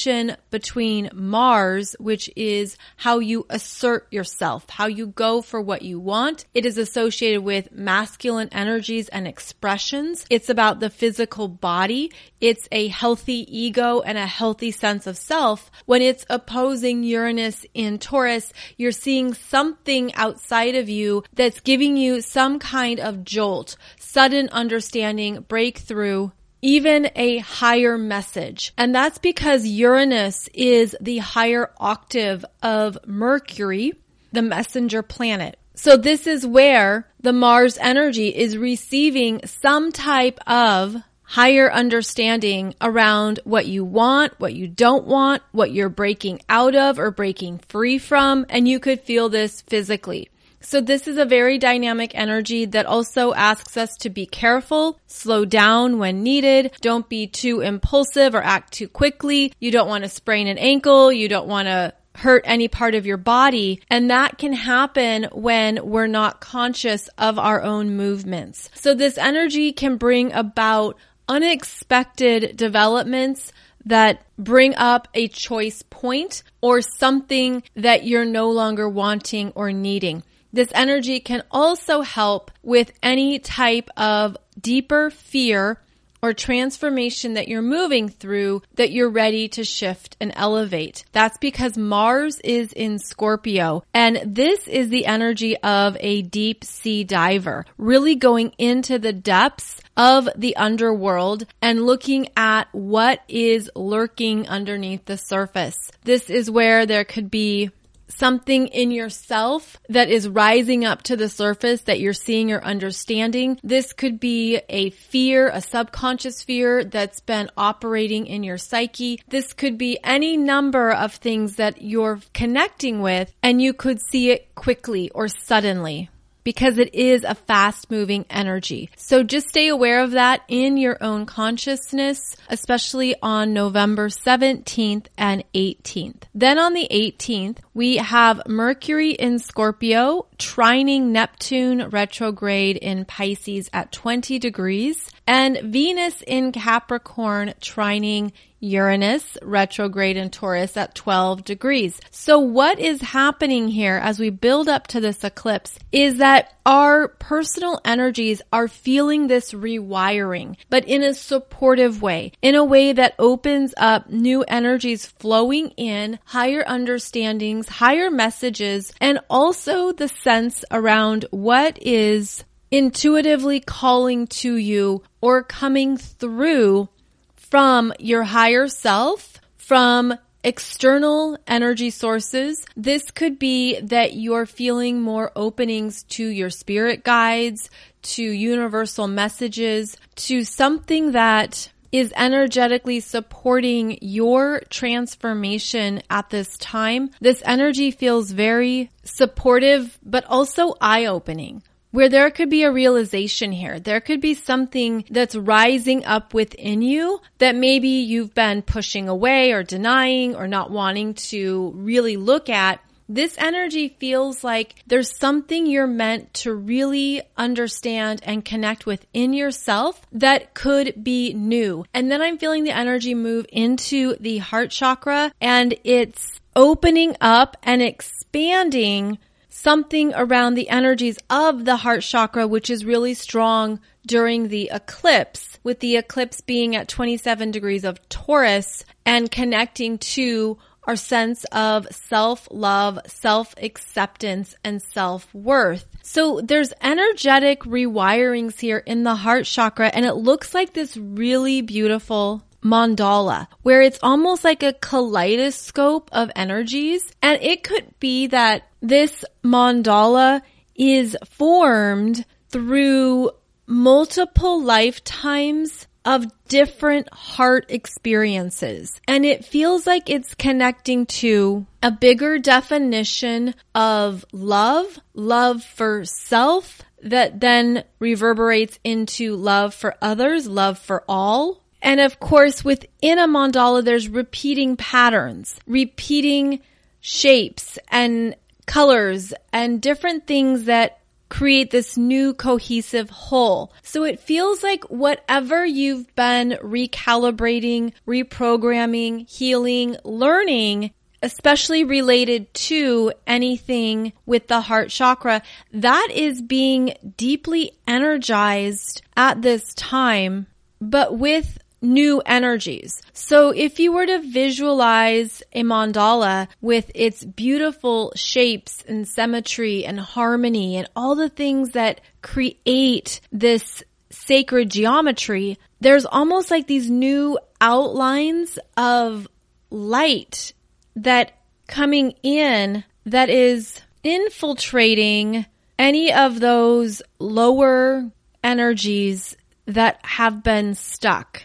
between 0.49 1.09
Mars, 1.13 1.95
which 1.99 2.29
is 2.35 2.77
how 2.97 3.19
you 3.19 3.45
assert 3.49 4.07
yourself, 4.11 4.69
how 4.69 4.87
you 4.87 5.07
go 5.07 5.41
for 5.41 5.61
what 5.61 5.81
you 5.81 5.99
want. 5.99 6.45
It 6.53 6.65
is 6.65 6.77
associated 6.77 7.41
with 7.41 7.71
masculine 7.71 8.49
energies 8.51 9.09
and 9.09 9.27
expressions. 9.27 10.25
It's 10.29 10.49
about 10.49 10.79
the 10.79 10.89
physical 10.89 11.47
body. 11.47 12.11
It's 12.39 12.67
a 12.71 12.87
healthy 12.87 13.45
ego 13.47 14.01
and 14.01 14.17
a 14.17 14.25
healthy 14.25 14.71
sense 14.71 15.07
of 15.07 15.17
self. 15.17 15.71
When 15.85 16.01
it's 16.01 16.25
opposing 16.29 17.03
Uranus 17.03 17.65
in 17.73 17.99
Taurus, 17.99 18.51
you're 18.77 18.91
seeing 18.91 19.33
something 19.33 20.13
outside 20.15 20.75
of 20.75 20.89
you 20.89 21.23
that's 21.33 21.59
giving 21.59 21.97
you 21.97 22.21
some 22.21 22.59
kind 22.59 22.99
of 22.99 23.23
jolt, 23.23 23.75
sudden 23.99 24.49
understanding, 24.49 25.45
breakthrough, 25.47 26.31
even 26.61 27.09
a 27.15 27.39
higher 27.39 27.97
message. 27.97 28.73
And 28.77 28.93
that's 28.93 29.17
because 29.17 29.65
Uranus 29.65 30.47
is 30.53 30.95
the 31.01 31.17
higher 31.19 31.71
octave 31.77 32.45
of 32.61 32.97
Mercury, 33.05 33.93
the 34.31 34.41
messenger 34.41 35.01
planet. 35.01 35.57
So 35.73 35.97
this 35.97 36.27
is 36.27 36.45
where 36.45 37.07
the 37.21 37.33
Mars 37.33 37.77
energy 37.79 38.27
is 38.27 38.57
receiving 38.57 39.41
some 39.45 39.91
type 39.91 40.39
of 40.47 40.95
higher 41.23 41.71
understanding 41.71 42.75
around 42.81 43.39
what 43.45 43.65
you 43.65 43.85
want, 43.85 44.37
what 44.37 44.53
you 44.53 44.67
don't 44.67 45.05
want, 45.05 45.41
what 45.53 45.71
you're 45.71 45.87
breaking 45.87 46.41
out 46.49 46.75
of 46.75 46.99
or 46.99 47.09
breaking 47.09 47.57
free 47.69 47.97
from. 47.97 48.45
And 48.49 48.67
you 48.67 48.81
could 48.81 48.99
feel 48.99 49.29
this 49.29 49.61
physically. 49.61 50.29
So 50.61 50.79
this 50.79 51.07
is 51.07 51.17
a 51.17 51.25
very 51.25 51.57
dynamic 51.57 52.11
energy 52.13 52.65
that 52.65 52.85
also 52.85 53.33
asks 53.33 53.77
us 53.77 53.97
to 53.97 54.09
be 54.09 54.25
careful, 54.25 54.99
slow 55.07 55.43
down 55.43 55.97
when 55.97 56.23
needed. 56.23 56.71
Don't 56.81 57.09
be 57.09 57.27
too 57.27 57.61
impulsive 57.61 58.35
or 58.35 58.43
act 58.43 58.73
too 58.73 58.87
quickly. 58.87 59.53
You 59.59 59.71
don't 59.71 59.89
want 59.89 60.03
to 60.03 60.09
sprain 60.09 60.47
an 60.47 60.57
ankle. 60.57 61.11
You 61.11 61.27
don't 61.27 61.47
want 61.47 61.67
to 61.67 61.93
hurt 62.13 62.43
any 62.45 62.67
part 62.67 62.93
of 62.93 63.05
your 63.05 63.17
body. 63.17 63.81
And 63.89 64.11
that 64.11 64.37
can 64.37 64.53
happen 64.53 65.27
when 65.31 65.79
we're 65.83 66.07
not 66.07 66.41
conscious 66.41 67.07
of 67.17 67.39
our 67.39 67.61
own 67.61 67.95
movements. 67.95 68.69
So 68.75 68.93
this 68.93 69.17
energy 69.17 69.71
can 69.71 69.97
bring 69.97 70.31
about 70.33 70.97
unexpected 71.27 72.57
developments 72.57 73.51
that 73.85 74.23
bring 74.37 74.75
up 74.75 75.07
a 75.13 75.27
choice 75.27 75.83
point 75.89 76.43
or 76.61 76.81
something 76.81 77.63
that 77.75 78.05
you're 78.05 78.25
no 78.25 78.51
longer 78.51 78.87
wanting 78.87 79.51
or 79.55 79.71
needing. 79.71 80.23
This 80.53 80.69
energy 80.73 81.19
can 81.19 81.43
also 81.51 82.01
help 82.01 82.51
with 82.61 82.91
any 83.01 83.39
type 83.39 83.89
of 83.97 84.37
deeper 84.59 85.09
fear 85.09 85.79
or 86.21 86.33
transformation 86.33 87.33
that 87.33 87.47
you're 87.47 87.61
moving 87.61 88.07
through 88.07 88.61
that 88.75 88.91
you're 88.91 89.09
ready 89.09 89.47
to 89.49 89.63
shift 89.63 90.15
and 90.19 90.31
elevate. 90.35 91.03
That's 91.11 91.37
because 91.37 91.77
Mars 91.77 92.39
is 92.41 92.73
in 92.73 92.99
Scorpio 92.99 93.83
and 93.93 94.21
this 94.23 94.67
is 94.67 94.89
the 94.89 95.05
energy 95.05 95.57
of 95.57 95.97
a 95.99 96.21
deep 96.21 96.63
sea 96.63 97.03
diver, 97.03 97.65
really 97.77 98.15
going 98.15 98.53
into 98.57 98.99
the 98.99 99.13
depths 99.13 99.81
of 99.97 100.29
the 100.35 100.55
underworld 100.55 101.45
and 101.61 101.85
looking 101.85 102.27
at 102.37 102.67
what 102.71 103.21
is 103.27 103.69
lurking 103.75 104.47
underneath 104.47 105.05
the 105.05 105.17
surface. 105.17 105.91
This 106.03 106.29
is 106.29 106.49
where 106.49 106.85
there 106.85 107.03
could 107.03 107.31
be 107.31 107.71
something 108.11 108.67
in 108.67 108.91
yourself 108.91 109.77
that 109.89 110.09
is 110.09 110.27
rising 110.27 110.85
up 110.85 111.01
to 111.03 111.15
the 111.15 111.29
surface 111.29 111.81
that 111.81 111.99
you're 111.99 112.13
seeing 112.13 112.51
or 112.51 112.63
understanding. 112.63 113.59
This 113.63 113.93
could 113.93 114.19
be 114.19 114.61
a 114.69 114.89
fear, 114.91 115.49
a 115.49 115.61
subconscious 115.61 116.43
fear 116.43 116.83
that's 116.83 117.19
been 117.19 117.49
operating 117.57 118.27
in 118.27 118.43
your 118.43 118.57
psyche. 118.57 119.21
This 119.27 119.53
could 119.53 119.77
be 119.77 119.99
any 120.03 120.37
number 120.37 120.91
of 120.91 121.15
things 121.15 121.55
that 121.55 121.81
you're 121.81 122.19
connecting 122.33 123.01
with 123.01 123.33
and 123.41 123.61
you 123.61 123.73
could 123.73 123.99
see 124.01 124.31
it 124.31 124.53
quickly 124.55 125.09
or 125.11 125.27
suddenly 125.27 126.09
because 126.43 126.77
it 126.77 126.93
is 126.93 127.23
a 127.23 127.35
fast 127.35 127.91
moving 127.91 128.25
energy. 128.29 128.89
So 128.95 129.23
just 129.23 129.49
stay 129.49 129.67
aware 129.67 130.01
of 130.01 130.11
that 130.11 130.41
in 130.47 130.77
your 130.77 130.97
own 131.01 131.25
consciousness, 131.25 132.35
especially 132.49 133.15
on 133.21 133.53
November 133.53 134.09
17th 134.09 135.07
and 135.17 135.43
18th. 135.53 136.23
Then 136.33 136.59
on 136.59 136.73
the 136.73 136.87
18th, 136.91 137.57
we 137.73 137.97
have 137.97 138.41
Mercury 138.47 139.11
in 139.11 139.39
Scorpio, 139.39 140.27
trining 140.37 141.07
Neptune 141.07 141.89
retrograde 141.89 142.77
in 142.77 143.05
Pisces 143.05 143.69
at 143.73 143.91
20 143.91 144.39
degrees, 144.39 145.09
and 145.31 145.59
Venus 145.63 146.21
in 146.27 146.51
Capricorn 146.51 147.53
trining 147.61 148.33
Uranus 148.59 149.37
retrograde 149.41 150.17
in 150.17 150.29
Taurus 150.29 150.75
at 150.75 150.93
12 150.93 151.45
degrees. 151.45 152.01
So 152.11 152.39
what 152.39 152.79
is 152.79 152.99
happening 152.99 153.69
here 153.69 153.95
as 153.95 154.19
we 154.19 154.29
build 154.29 154.67
up 154.67 154.87
to 154.87 154.99
this 154.99 155.23
eclipse 155.23 155.79
is 155.89 156.17
that 156.17 156.53
our 156.65 157.07
personal 157.07 157.79
energies 157.85 158.41
are 158.51 158.67
feeling 158.67 159.27
this 159.27 159.53
rewiring, 159.53 160.57
but 160.69 160.83
in 160.83 161.01
a 161.01 161.13
supportive 161.13 162.01
way, 162.01 162.33
in 162.41 162.55
a 162.55 162.65
way 162.65 162.91
that 162.91 163.15
opens 163.17 163.73
up 163.77 164.09
new 164.09 164.43
energies 164.43 165.05
flowing 165.05 165.69
in, 165.77 166.19
higher 166.25 166.63
understandings, 166.67 167.69
higher 167.69 168.11
messages, 168.11 168.91
and 168.99 169.21
also 169.29 169.93
the 169.93 170.09
sense 170.09 170.65
around 170.71 171.23
what 171.31 171.81
is 171.81 172.43
intuitively 172.71 173.59
calling 173.59 174.25
to 174.27 174.55
you 174.55 175.03
or 175.19 175.43
coming 175.43 175.97
through 175.97 176.89
from 177.35 177.93
your 177.99 178.23
higher 178.23 178.67
self, 178.67 179.39
from 179.57 180.13
external 180.43 181.37
energy 181.45 181.89
sources. 181.89 182.65
This 182.75 183.11
could 183.11 183.37
be 183.37 183.79
that 183.81 184.13
you're 184.13 184.45
feeling 184.45 185.01
more 185.01 185.31
openings 185.35 186.03
to 186.03 186.25
your 186.25 186.49
spirit 186.49 187.03
guides, 187.03 187.69
to 188.01 188.23
universal 188.23 189.07
messages, 189.07 189.97
to 190.15 190.43
something 190.43 191.11
that 191.11 191.69
is 191.91 192.13
energetically 192.15 193.01
supporting 193.01 193.97
your 194.01 194.61
transformation 194.69 196.01
at 196.09 196.29
this 196.29 196.57
time. 196.57 197.11
This 197.19 197.43
energy 197.45 197.91
feels 197.91 198.31
very 198.31 198.89
supportive, 199.03 199.99
but 200.01 200.23
also 200.25 200.73
eye 200.79 201.05
opening 201.05 201.61
where 201.91 202.09
there 202.09 202.31
could 202.31 202.49
be 202.49 202.63
a 202.63 202.71
realization 202.71 203.51
here. 203.51 203.79
There 203.79 204.01
could 204.01 204.21
be 204.21 204.33
something 204.33 205.05
that's 205.09 205.35
rising 205.35 206.05
up 206.05 206.33
within 206.33 206.81
you 206.81 207.21
that 207.37 207.55
maybe 207.55 207.89
you've 207.89 208.33
been 208.33 208.61
pushing 208.61 209.07
away 209.07 209.51
or 209.51 209.63
denying 209.63 210.35
or 210.35 210.47
not 210.47 210.71
wanting 210.71 211.13
to 211.13 211.71
really 211.75 212.17
look 212.17 212.49
at. 212.49 212.81
This 213.09 213.35
energy 213.37 213.97
feels 213.99 214.41
like 214.41 214.75
there's 214.87 215.17
something 215.17 215.65
you're 215.65 215.85
meant 215.85 216.33
to 216.35 216.53
really 216.53 217.21
understand 217.35 218.21
and 218.23 218.45
connect 218.45 218.85
with 218.85 219.05
in 219.13 219.33
yourself 219.33 220.01
that 220.13 220.53
could 220.53 221.03
be 221.03 221.33
new. 221.33 221.83
And 221.93 222.09
then 222.09 222.21
I'm 222.21 222.37
feeling 222.37 222.63
the 222.63 222.71
energy 222.71 223.13
move 223.13 223.47
into 223.51 224.15
the 224.21 224.37
heart 224.37 224.69
chakra 224.69 225.33
and 225.41 225.75
it's 225.83 226.39
opening 226.55 227.17
up 227.19 227.57
and 227.63 227.81
expanding 227.81 229.17
something 229.61 230.13
around 230.15 230.55
the 230.55 230.69
energies 230.69 231.19
of 231.29 231.65
the 231.65 231.77
heart 231.77 232.01
chakra, 232.01 232.47
which 232.47 232.69
is 232.69 232.83
really 232.83 233.13
strong 233.13 233.79
during 234.05 234.47
the 234.47 234.69
eclipse, 234.73 235.59
with 235.63 235.79
the 235.79 235.97
eclipse 235.97 236.41
being 236.41 236.75
at 236.75 236.87
27 236.87 237.51
degrees 237.51 237.83
of 237.83 238.07
Taurus 238.09 238.83
and 239.05 239.29
connecting 239.29 239.99
to 239.99 240.57
our 240.87 240.95
sense 240.95 241.43
of 241.51 241.87
self 241.91 242.47
love, 242.49 242.97
self 243.05 243.53
acceptance, 243.61 244.55
and 244.63 244.81
self 244.81 245.33
worth. 245.33 245.85
So 246.01 246.41
there's 246.41 246.73
energetic 246.81 247.61
rewirings 247.61 248.59
here 248.59 248.79
in 248.79 249.03
the 249.03 249.15
heart 249.15 249.45
chakra, 249.45 249.89
and 249.93 250.05
it 250.05 250.15
looks 250.15 250.55
like 250.55 250.73
this 250.73 250.97
really 250.97 251.61
beautiful 251.61 252.43
mandala 252.63 253.47
where 253.61 253.81
it's 253.81 253.99
almost 254.03 254.43
like 254.43 254.63
a 254.63 254.73
kaleidoscope 254.73 256.09
of 256.11 256.31
energies. 256.35 257.11
And 257.21 257.41
it 257.41 257.63
could 257.63 257.99
be 257.99 258.27
that 258.27 258.67
this 258.81 259.25
mandala 259.43 260.41
is 260.75 261.17
formed 261.25 262.25
through 262.49 263.31
multiple 263.67 264.61
lifetimes 264.61 265.87
of 266.03 266.25
different 266.47 267.11
heart 267.13 267.65
experiences. 267.69 268.99
And 269.07 269.25
it 269.25 269.45
feels 269.45 269.85
like 269.85 270.09
it's 270.09 270.33
connecting 270.33 271.05
to 271.07 271.65
a 271.83 271.91
bigger 271.91 272.39
definition 272.39 273.53
of 273.75 274.25
love, 274.31 274.99
love 275.13 275.63
for 275.63 276.05
self, 276.05 276.81
that 277.03 277.39
then 277.39 277.83
reverberates 277.99 278.79
into 278.83 279.35
love 279.35 279.73
for 279.73 279.95
others, 280.01 280.47
love 280.47 280.77
for 280.77 281.03
all. 281.07 281.60
And 281.81 281.99
of 281.99 282.19
course, 282.19 282.63
within 282.63 283.19
a 283.19 283.27
mandala, 283.27 283.83
there's 283.83 284.07
repeating 284.07 284.77
patterns, 284.77 285.55
repeating 285.65 286.61
shapes 286.99 287.79
and 287.89 288.35
colors 288.65 289.33
and 289.51 289.81
different 289.81 290.27
things 290.27 290.65
that 290.65 290.99
create 291.29 291.71
this 291.71 291.97
new 291.97 292.33
cohesive 292.33 293.09
whole. 293.09 293.73
So 293.83 294.03
it 294.03 294.19
feels 294.19 294.61
like 294.61 294.83
whatever 294.85 295.65
you've 295.65 296.13
been 296.15 296.57
recalibrating, 296.61 297.93
reprogramming, 298.05 299.29
healing, 299.29 299.95
learning, 300.03 300.91
especially 301.23 301.85
related 301.85 302.53
to 302.53 303.13
anything 303.25 304.11
with 304.25 304.47
the 304.47 304.59
heart 304.59 304.89
chakra, 304.89 305.41
that 305.71 306.09
is 306.13 306.41
being 306.41 306.95
deeply 307.15 307.71
energized 307.87 309.01
at 309.15 309.41
this 309.41 309.73
time, 309.73 310.47
but 310.81 311.17
with 311.17 311.57
new 311.81 312.21
energies. 312.25 313.01
So 313.13 313.49
if 313.49 313.79
you 313.79 313.91
were 313.91 314.05
to 314.05 314.19
visualize 314.19 315.41
a 315.53 315.63
mandala 315.63 316.47
with 316.61 316.91
its 316.93 317.23
beautiful 317.23 318.13
shapes 318.15 318.83
and 318.87 319.07
symmetry 319.07 319.85
and 319.85 319.99
harmony 319.99 320.77
and 320.77 320.89
all 320.95 321.15
the 321.15 321.29
things 321.29 321.71
that 321.71 322.01
create 322.21 323.21
this 323.31 323.83
sacred 324.09 324.69
geometry, 324.69 325.57
there's 325.79 326.05
almost 326.05 326.51
like 326.51 326.67
these 326.67 326.89
new 326.89 327.39
outlines 327.59 328.59
of 328.77 329.27
light 329.69 330.53
that 330.95 331.31
coming 331.67 332.13
in 332.21 332.83
that 333.05 333.29
is 333.29 333.79
infiltrating 334.03 335.45
any 335.79 336.13
of 336.13 336.39
those 336.39 337.01
lower 337.19 338.11
energies 338.43 339.35
that 339.65 339.99
have 340.03 340.43
been 340.43 340.75
stuck. 340.75 341.43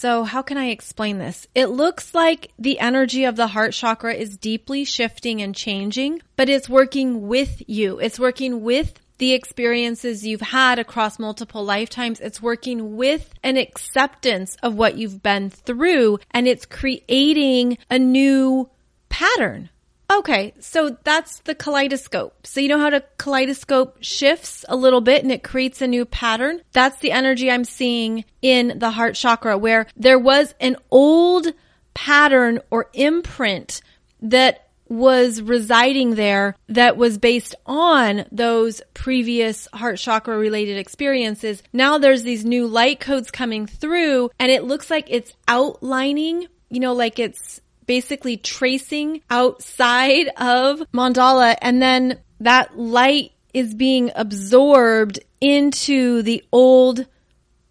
So 0.00 0.24
how 0.24 0.40
can 0.40 0.56
I 0.56 0.70
explain 0.70 1.18
this? 1.18 1.46
It 1.54 1.66
looks 1.66 2.14
like 2.14 2.52
the 2.58 2.80
energy 2.80 3.26
of 3.26 3.36
the 3.36 3.48
heart 3.48 3.74
chakra 3.74 4.14
is 4.14 4.38
deeply 4.38 4.86
shifting 4.86 5.42
and 5.42 5.54
changing, 5.54 6.22
but 6.36 6.48
it's 6.48 6.70
working 6.70 7.28
with 7.28 7.62
you. 7.66 7.98
It's 7.98 8.18
working 8.18 8.62
with 8.62 8.98
the 9.18 9.34
experiences 9.34 10.26
you've 10.26 10.40
had 10.40 10.78
across 10.78 11.18
multiple 11.18 11.62
lifetimes. 11.66 12.18
It's 12.18 12.40
working 12.40 12.96
with 12.96 13.34
an 13.42 13.58
acceptance 13.58 14.56
of 14.62 14.74
what 14.74 14.96
you've 14.96 15.22
been 15.22 15.50
through 15.50 16.20
and 16.30 16.48
it's 16.48 16.64
creating 16.64 17.76
a 17.90 17.98
new 17.98 18.70
pattern 19.10 19.68
Okay, 20.10 20.54
so 20.58 20.96
that's 21.04 21.38
the 21.40 21.54
kaleidoscope. 21.54 22.44
So 22.44 22.60
you 22.60 22.68
know 22.68 22.80
how 22.80 22.90
the 22.90 23.04
kaleidoscope 23.16 23.98
shifts 24.00 24.64
a 24.68 24.74
little 24.74 25.00
bit 25.00 25.22
and 25.22 25.30
it 25.30 25.44
creates 25.44 25.80
a 25.80 25.86
new 25.86 26.04
pattern? 26.04 26.60
That's 26.72 26.98
the 26.98 27.12
energy 27.12 27.48
I'm 27.48 27.64
seeing 27.64 28.24
in 28.42 28.78
the 28.80 28.90
heart 28.90 29.14
chakra 29.14 29.56
where 29.56 29.86
there 29.96 30.18
was 30.18 30.52
an 30.60 30.76
old 30.90 31.46
pattern 31.94 32.58
or 32.70 32.88
imprint 32.92 33.82
that 34.22 34.66
was 34.88 35.40
residing 35.40 36.16
there 36.16 36.56
that 36.68 36.96
was 36.96 37.16
based 37.16 37.54
on 37.64 38.24
those 38.32 38.82
previous 38.92 39.68
heart 39.72 39.98
chakra 39.98 40.36
related 40.36 40.76
experiences. 40.76 41.62
Now 41.72 41.98
there's 41.98 42.24
these 42.24 42.44
new 42.44 42.66
light 42.66 42.98
codes 42.98 43.30
coming 43.30 43.68
through 43.68 44.30
and 44.40 44.50
it 44.50 44.64
looks 44.64 44.90
like 44.90 45.06
it's 45.08 45.32
outlining, 45.46 46.48
you 46.68 46.80
know, 46.80 46.94
like 46.94 47.20
it's 47.20 47.60
basically 47.90 48.36
tracing 48.36 49.20
outside 49.30 50.28
of 50.36 50.78
mandala 50.94 51.56
and 51.60 51.82
then 51.82 52.16
that 52.38 52.78
light 52.78 53.32
is 53.52 53.74
being 53.74 54.12
absorbed 54.14 55.18
into 55.40 56.22
the 56.22 56.40
old 56.52 57.04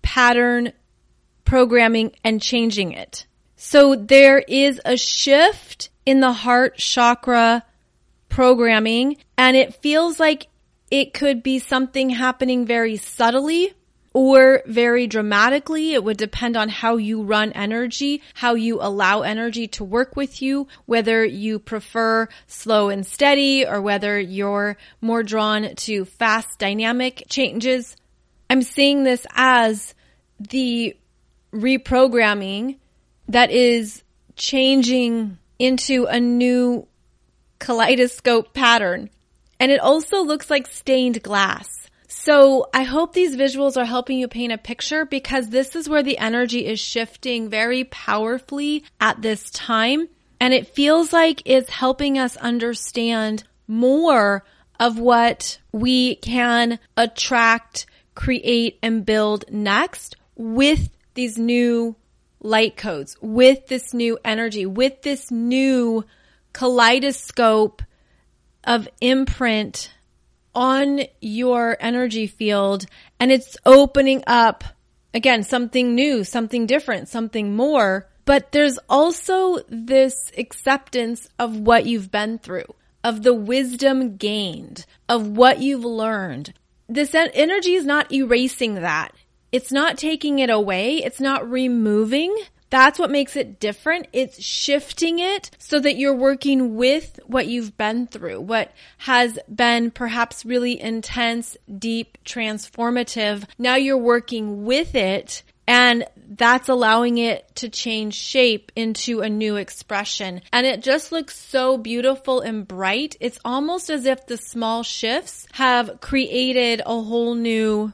pattern 0.02 0.74
programming 1.46 2.12
and 2.22 2.42
changing 2.42 2.92
it. 2.92 3.28
So 3.56 3.96
there 3.96 4.40
is 4.40 4.82
a 4.84 4.98
shift 4.98 5.90
in 6.06 6.20
the 6.20 6.34
heart 6.34 6.76
chakra 6.76 7.64
programming 8.28 9.16
and 9.38 9.56
it 9.56 9.76
feels 9.76 10.20
like 10.20 10.48
it 10.92 11.14
could 11.14 11.42
be 11.42 11.60
something 11.60 12.10
happening 12.10 12.66
very 12.66 12.98
subtly 12.98 13.74
or 14.14 14.62
very 14.66 15.08
dramatically. 15.08 15.94
It 15.94 16.04
would 16.04 16.18
depend 16.18 16.58
on 16.58 16.70
how 16.70 16.98
you 16.98 17.22
run 17.22 17.52
energy, 17.54 18.22
how 18.34 18.56
you 18.56 18.80
allow 18.82 19.22
energy 19.22 19.68
to 19.70 19.84
work 19.84 20.16
with 20.16 20.42
you, 20.42 20.68
whether 20.86 21.24
you 21.24 21.60
prefer 21.60 22.28
slow 22.48 22.90
and 22.90 23.06
steady 23.06 23.66
or 23.66 23.82
whether 23.82 24.20
you're 24.20 24.78
more 25.02 25.24
drawn 25.24 25.76
to 25.76 26.06
fast 26.06 26.60
dynamic 26.60 27.24
changes. 27.30 27.96
I'm 28.50 28.64
seeing 28.64 29.04
this 29.04 29.28
as 29.36 29.94
the 30.40 30.96
reprogramming 31.54 32.78
that 33.28 33.52
is 33.52 34.04
changing 34.36 35.38
into 35.60 36.06
a 36.06 36.20
new 36.20 36.88
kaleidoscope 37.60 38.54
pattern. 38.54 39.10
And 39.60 39.72
it 39.72 39.82
also 39.82 40.24
looks 40.24 40.50
like 40.50 40.68
stained 40.68 41.22
glass. 41.22 41.79
So 42.12 42.68
I 42.74 42.84
hope 42.84 43.14
these 43.14 43.36
visuals 43.36 43.78
are 43.78 43.86
helping 43.86 44.18
you 44.18 44.28
paint 44.28 44.52
a 44.52 44.58
picture 44.58 45.06
because 45.06 45.50
this 45.50 45.76
is 45.76 45.88
where 45.88 46.02
the 46.02 46.18
energy 46.18 46.66
is 46.66 46.80
shifting 46.80 47.50
very 47.50 47.84
powerfully 47.84 48.84
at 49.00 49.22
this 49.22 49.52
time. 49.52 50.10
And 50.40 50.52
it 50.52 50.68
feels 50.68 51.14
like 51.14 51.44
it's 51.46 51.70
helping 51.70 52.18
us 52.18 52.36
understand 52.38 53.44
more 53.68 54.44
of 54.80 54.98
what 54.98 55.60
we 55.72 56.16
can 56.16 56.80
attract, 56.98 57.86
create, 58.16 58.80
and 58.82 59.06
build 59.06 59.46
next 59.52 60.16
with 60.36 60.90
these 61.14 61.38
new 61.38 61.96
light 62.42 62.76
codes, 62.76 63.18
with 63.22 63.68
this 63.68 63.94
new 63.94 64.18
energy, 64.26 64.66
with 64.66 65.04
this 65.04 65.30
new 65.30 66.04
kaleidoscope 66.54 67.84
of 68.64 68.88
imprint 69.00 69.92
on 70.60 71.00
your 71.22 71.78
energy 71.80 72.28
field 72.28 72.86
and 73.18 73.32
it's 73.32 73.56
opening 73.66 74.22
up 74.28 74.66
again 75.14 75.42
something 75.42 75.96
new, 75.96 76.26
something 76.26 76.66
different, 76.66 77.08
something 77.08 77.56
more. 77.56 78.10
But 78.26 78.52
there's 78.52 78.78
also 78.90 79.60
this 79.70 80.34
acceptance 80.38 81.30
of 81.40 81.58
what 81.58 81.86
you've 81.86 82.12
been 82.12 82.40
through, 82.40 82.76
of 83.06 83.24
the 83.24 83.34
wisdom 83.34 84.18
gained, 84.18 84.86
of 85.08 85.26
what 85.26 85.62
you've 85.62 85.86
learned. 85.86 86.54
This 86.90 87.16
energy 87.16 87.76
is 87.76 87.86
not 87.86 88.12
erasing 88.12 88.76
that. 88.76 89.16
It's 89.54 89.72
not 89.72 89.98
taking 89.98 90.40
it 90.40 90.50
away. 90.50 90.98
It's 90.98 91.22
not 91.22 91.50
removing, 91.50 92.36
That's 92.70 93.00
what 93.00 93.12
makes 93.12 93.36
it 93.36 93.60
different. 93.60 94.08
It's 94.14 94.42
shifting 94.42 95.20
it 95.20 95.52
so 95.58 95.80
that 95.80 95.98
you're 95.98 96.16
working 96.16 96.76
with 96.76 97.20
what 97.26 97.48
you've 97.48 97.78
been 97.78 98.08
through, 98.08 98.42
what 98.42 98.72
has 99.00 99.40
been 99.54 99.92
perhaps 99.92 100.46
really 100.46 100.80
intense, 100.80 101.58
deep, 101.78 102.18
transformative. 102.26 103.46
Now 103.58 103.76
you're 103.76 103.98
working 103.98 104.66
with 104.66 104.96
it 104.96 105.44
and 105.68 106.06
that's 106.32 106.68
allowing 106.68 107.20
it 107.20 107.56
to 107.56 107.70
change 107.70 108.16
shape 108.16 108.72
into 108.76 109.22
a 109.22 109.30
new 109.30 109.56
expression. 109.56 110.42
And 110.52 110.66
it 110.66 110.82
just 110.82 111.12
looks 111.12 111.40
so 111.40 111.78
beautiful 111.78 112.42
and 112.42 112.68
bright. 112.68 113.16
It's 113.20 113.40
almost 113.46 113.92
as 113.92 114.06
if 114.06 114.26
the 114.26 114.38
small 114.38 114.82
shifts 114.82 115.48
have 115.54 116.02
created 116.02 116.82
a 116.86 117.02
whole 117.02 117.36
new 117.36 117.94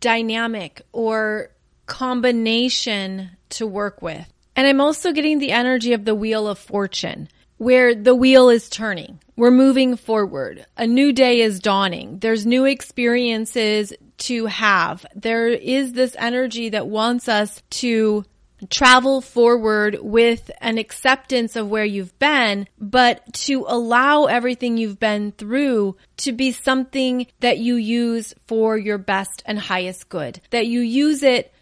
dynamic 0.00 0.82
or 0.92 1.50
combination 1.86 3.30
to 3.50 3.66
work 3.66 4.02
with. 4.02 4.26
And 4.56 4.66
I'm 4.66 4.80
also 4.80 5.12
getting 5.12 5.38
the 5.38 5.52
energy 5.52 5.92
of 5.92 6.04
the 6.04 6.14
wheel 6.14 6.48
of 6.48 6.58
fortune 6.58 7.28
where 7.58 7.94
the 7.94 8.14
wheel 8.14 8.48
is 8.48 8.68
turning. 8.68 9.20
We're 9.36 9.50
moving 9.50 9.96
forward. 9.96 10.64
A 10.76 10.86
new 10.86 11.12
day 11.12 11.40
is 11.40 11.60
dawning. 11.60 12.18
There's 12.20 12.46
new 12.46 12.64
experiences 12.64 13.92
to 14.18 14.46
have. 14.46 15.04
There 15.14 15.48
is 15.48 15.92
this 15.92 16.16
energy 16.18 16.70
that 16.70 16.86
wants 16.86 17.28
us 17.28 17.62
to 17.70 18.24
travel 18.70 19.20
forward 19.20 19.98
with 20.00 20.50
an 20.60 20.78
acceptance 20.78 21.54
of 21.54 21.68
where 21.68 21.84
you've 21.84 22.18
been, 22.18 22.66
but 22.78 23.32
to 23.32 23.64
allow 23.68 24.24
everything 24.24 24.76
you've 24.76 24.98
been 24.98 25.32
through 25.32 25.96
to 26.18 26.32
be 26.32 26.50
something 26.50 27.26
that 27.40 27.58
you 27.58 27.76
use 27.76 28.34
for 28.46 28.76
your 28.76 28.98
best 28.98 29.42
and 29.46 29.58
highest 29.58 30.08
good. 30.08 30.40
That 30.50 30.66
you 30.66 30.80
use 30.80 31.22
it 31.22 31.52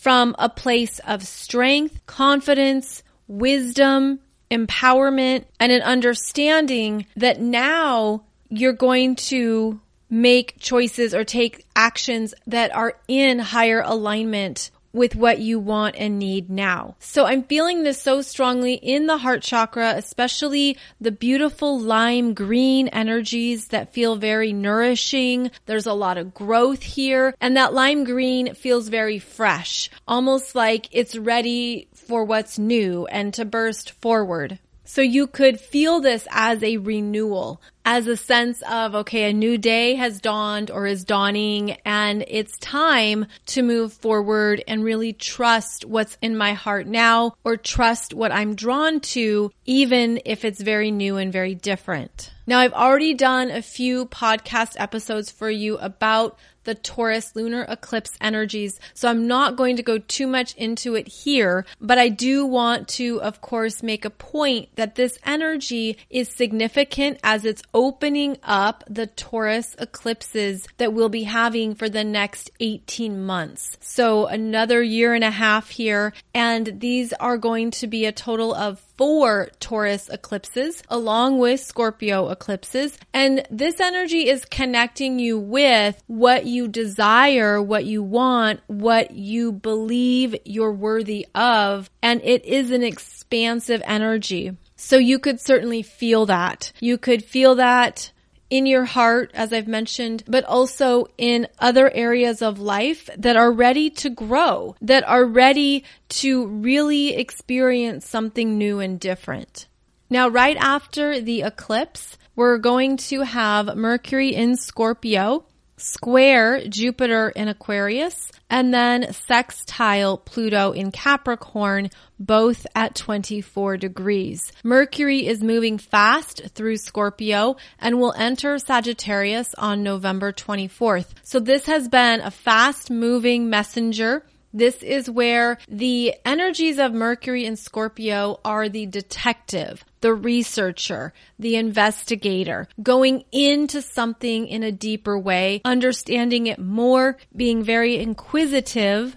from 0.00 0.34
a 0.38 0.48
place 0.48 0.98
of 1.00 1.22
strength, 1.22 2.00
confidence, 2.06 3.02
wisdom, 3.28 4.18
empowerment, 4.50 5.44
and 5.60 5.70
an 5.70 5.82
understanding 5.82 7.04
that 7.16 7.40
now 7.40 8.22
you're 8.48 8.72
going 8.72 9.14
to 9.14 9.78
make 10.08 10.58
choices 10.58 11.14
or 11.14 11.22
take 11.22 11.66
actions 11.76 12.34
that 12.46 12.74
are 12.74 12.96
in 13.08 13.38
higher 13.38 13.82
alignment 13.82 14.70
with 14.92 15.14
what 15.14 15.38
you 15.38 15.58
want 15.58 15.96
and 15.96 16.18
need 16.18 16.50
now. 16.50 16.96
So 16.98 17.26
I'm 17.26 17.42
feeling 17.44 17.82
this 17.82 18.00
so 18.00 18.22
strongly 18.22 18.74
in 18.74 19.06
the 19.06 19.18
heart 19.18 19.42
chakra, 19.42 19.94
especially 19.96 20.76
the 21.00 21.12
beautiful 21.12 21.78
lime 21.78 22.34
green 22.34 22.88
energies 22.88 23.68
that 23.68 23.92
feel 23.92 24.16
very 24.16 24.52
nourishing. 24.52 25.50
There's 25.66 25.86
a 25.86 25.92
lot 25.92 26.18
of 26.18 26.34
growth 26.34 26.82
here 26.82 27.34
and 27.40 27.56
that 27.56 27.74
lime 27.74 28.04
green 28.04 28.54
feels 28.54 28.88
very 28.88 29.18
fresh, 29.18 29.90
almost 30.08 30.54
like 30.54 30.88
it's 30.90 31.16
ready 31.16 31.88
for 31.94 32.24
what's 32.24 32.58
new 32.58 33.06
and 33.06 33.32
to 33.34 33.44
burst 33.44 33.92
forward. 33.92 34.58
So 34.90 35.02
you 35.02 35.28
could 35.28 35.60
feel 35.60 36.00
this 36.00 36.26
as 36.32 36.64
a 36.64 36.78
renewal, 36.78 37.62
as 37.84 38.08
a 38.08 38.16
sense 38.16 38.60
of, 38.68 38.96
okay, 38.96 39.30
a 39.30 39.32
new 39.32 39.56
day 39.56 39.94
has 39.94 40.20
dawned 40.20 40.68
or 40.68 40.84
is 40.84 41.04
dawning 41.04 41.76
and 41.84 42.24
it's 42.26 42.58
time 42.58 43.26
to 43.46 43.62
move 43.62 43.92
forward 43.92 44.64
and 44.66 44.82
really 44.82 45.12
trust 45.12 45.84
what's 45.84 46.18
in 46.20 46.36
my 46.36 46.54
heart 46.54 46.88
now 46.88 47.34
or 47.44 47.56
trust 47.56 48.14
what 48.14 48.32
I'm 48.32 48.56
drawn 48.56 48.98
to, 49.14 49.52
even 49.64 50.22
if 50.24 50.44
it's 50.44 50.60
very 50.60 50.90
new 50.90 51.18
and 51.18 51.32
very 51.32 51.54
different. 51.54 52.32
Now, 52.48 52.58
I've 52.58 52.72
already 52.72 53.14
done 53.14 53.52
a 53.52 53.62
few 53.62 54.06
podcast 54.06 54.72
episodes 54.76 55.30
for 55.30 55.48
you 55.48 55.78
about 55.78 56.36
the 56.70 56.76
Taurus 56.76 57.34
lunar 57.34 57.66
eclipse 57.68 58.12
energies. 58.20 58.78
So 58.94 59.08
I'm 59.08 59.26
not 59.26 59.56
going 59.56 59.74
to 59.74 59.82
go 59.82 59.98
too 59.98 60.28
much 60.28 60.54
into 60.54 60.94
it 60.94 61.08
here, 61.08 61.66
but 61.80 61.98
I 61.98 62.08
do 62.08 62.46
want 62.46 62.86
to, 63.00 63.20
of 63.22 63.40
course, 63.40 63.82
make 63.82 64.04
a 64.04 64.10
point 64.10 64.68
that 64.76 64.94
this 64.94 65.18
energy 65.26 65.98
is 66.10 66.28
significant 66.28 67.18
as 67.24 67.44
it's 67.44 67.64
opening 67.74 68.36
up 68.44 68.84
the 68.88 69.08
Taurus 69.08 69.74
eclipses 69.80 70.68
that 70.76 70.92
we'll 70.92 71.08
be 71.08 71.24
having 71.24 71.74
for 71.74 71.88
the 71.88 72.04
next 72.04 72.52
18 72.60 73.20
months. 73.20 73.76
So 73.80 74.26
another 74.26 74.80
year 74.80 75.12
and 75.12 75.24
a 75.24 75.32
half 75.32 75.70
here. 75.70 76.12
And 76.32 76.78
these 76.78 77.12
are 77.14 77.36
going 77.36 77.72
to 77.72 77.88
be 77.88 78.04
a 78.04 78.12
total 78.12 78.54
of 78.54 78.78
four 79.00 79.48
Taurus 79.60 80.10
eclipses 80.10 80.82
along 80.90 81.38
with 81.38 81.58
Scorpio 81.58 82.28
eclipses. 82.28 82.98
And 83.14 83.46
this 83.50 83.80
energy 83.80 84.28
is 84.28 84.44
connecting 84.44 85.18
you 85.18 85.38
with 85.38 86.02
what 86.06 86.44
you 86.44 86.59
desire, 86.68 87.62
what 87.62 87.84
you 87.84 88.02
want, 88.02 88.60
what 88.66 89.12
you 89.12 89.52
believe 89.52 90.34
you're 90.44 90.72
worthy 90.72 91.26
of. 91.34 91.90
And 92.02 92.20
it 92.22 92.44
is 92.44 92.70
an 92.70 92.82
expansive 92.82 93.82
energy. 93.84 94.56
So 94.76 94.96
you 94.96 95.18
could 95.18 95.40
certainly 95.40 95.82
feel 95.82 96.26
that. 96.26 96.72
You 96.80 96.98
could 96.98 97.24
feel 97.24 97.56
that 97.56 98.12
in 98.50 98.66
your 98.66 98.84
heart, 98.84 99.30
as 99.32 99.52
I've 99.52 99.68
mentioned, 99.68 100.24
but 100.26 100.44
also 100.44 101.06
in 101.16 101.46
other 101.58 101.90
areas 101.90 102.42
of 102.42 102.58
life 102.58 103.08
that 103.16 103.36
are 103.36 103.52
ready 103.52 103.90
to 103.90 104.10
grow, 104.10 104.74
that 104.82 105.06
are 105.08 105.24
ready 105.24 105.84
to 106.08 106.46
really 106.46 107.14
experience 107.14 108.08
something 108.08 108.58
new 108.58 108.80
and 108.80 108.98
different. 108.98 109.68
Now, 110.10 110.28
right 110.28 110.56
after 110.56 111.20
the 111.20 111.42
eclipse, 111.42 112.18
we're 112.34 112.58
going 112.58 112.96
to 112.96 113.20
have 113.22 113.76
Mercury 113.76 114.34
in 114.34 114.56
Scorpio 114.56 115.44
square 115.80 116.66
Jupiter 116.66 117.30
in 117.30 117.48
Aquarius, 117.48 118.30
and 118.48 118.72
then 118.72 119.12
sextile 119.12 120.18
Pluto 120.18 120.72
in 120.72 120.90
Capricorn, 120.90 121.90
both 122.18 122.66
at 122.74 122.94
24 122.94 123.76
degrees. 123.76 124.52
Mercury 124.62 125.26
is 125.26 125.42
moving 125.42 125.78
fast 125.78 126.42
through 126.54 126.76
Scorpio 126.76 127.56
and 127.78 127.98
will 127.98 128.14
enter 128.16 128.58
Sagittarius 128.58 129.54
on 129.56 129.82
November 129.82 130.32
24th. 130.32 131.06
So 131.22 131.40
this 131.40 131.66
has 131.66 131.88
been 131.88 132.20
a 132.20 132.30
fast 132.30 132.90
moving 132.90 133.48
messenger 133.48 134.24
this 134.52 134.82
is 134.82 135.08
where 135.08 135.58
the 135.68 136.14
energies 136.24 136.78
of 136.78 136.92
Mercury 136.92 137.46
and 137.46 137.58
Scorpio 137.58 138.40
are 138.44 138.68
the 138.68 138.86
detective, 138.86 139.84
the 140.00 140.14
researcher, 140.14 141.12
the 141.38 141.56
investigator, 141.56 142.68
going 142.82 143.24
into 143.32 143.82
something 143.82 144.46
in 144.46 144.62
a 144.62 144.72
deeper 144.72 145.18
way, 145.18 145.60
understanding 145.64 146.46
it 146.46 146.58
more, 146.58 147.16
being 147.34 147.62
very 147.62 147.98
inquisitive 147.98 149.16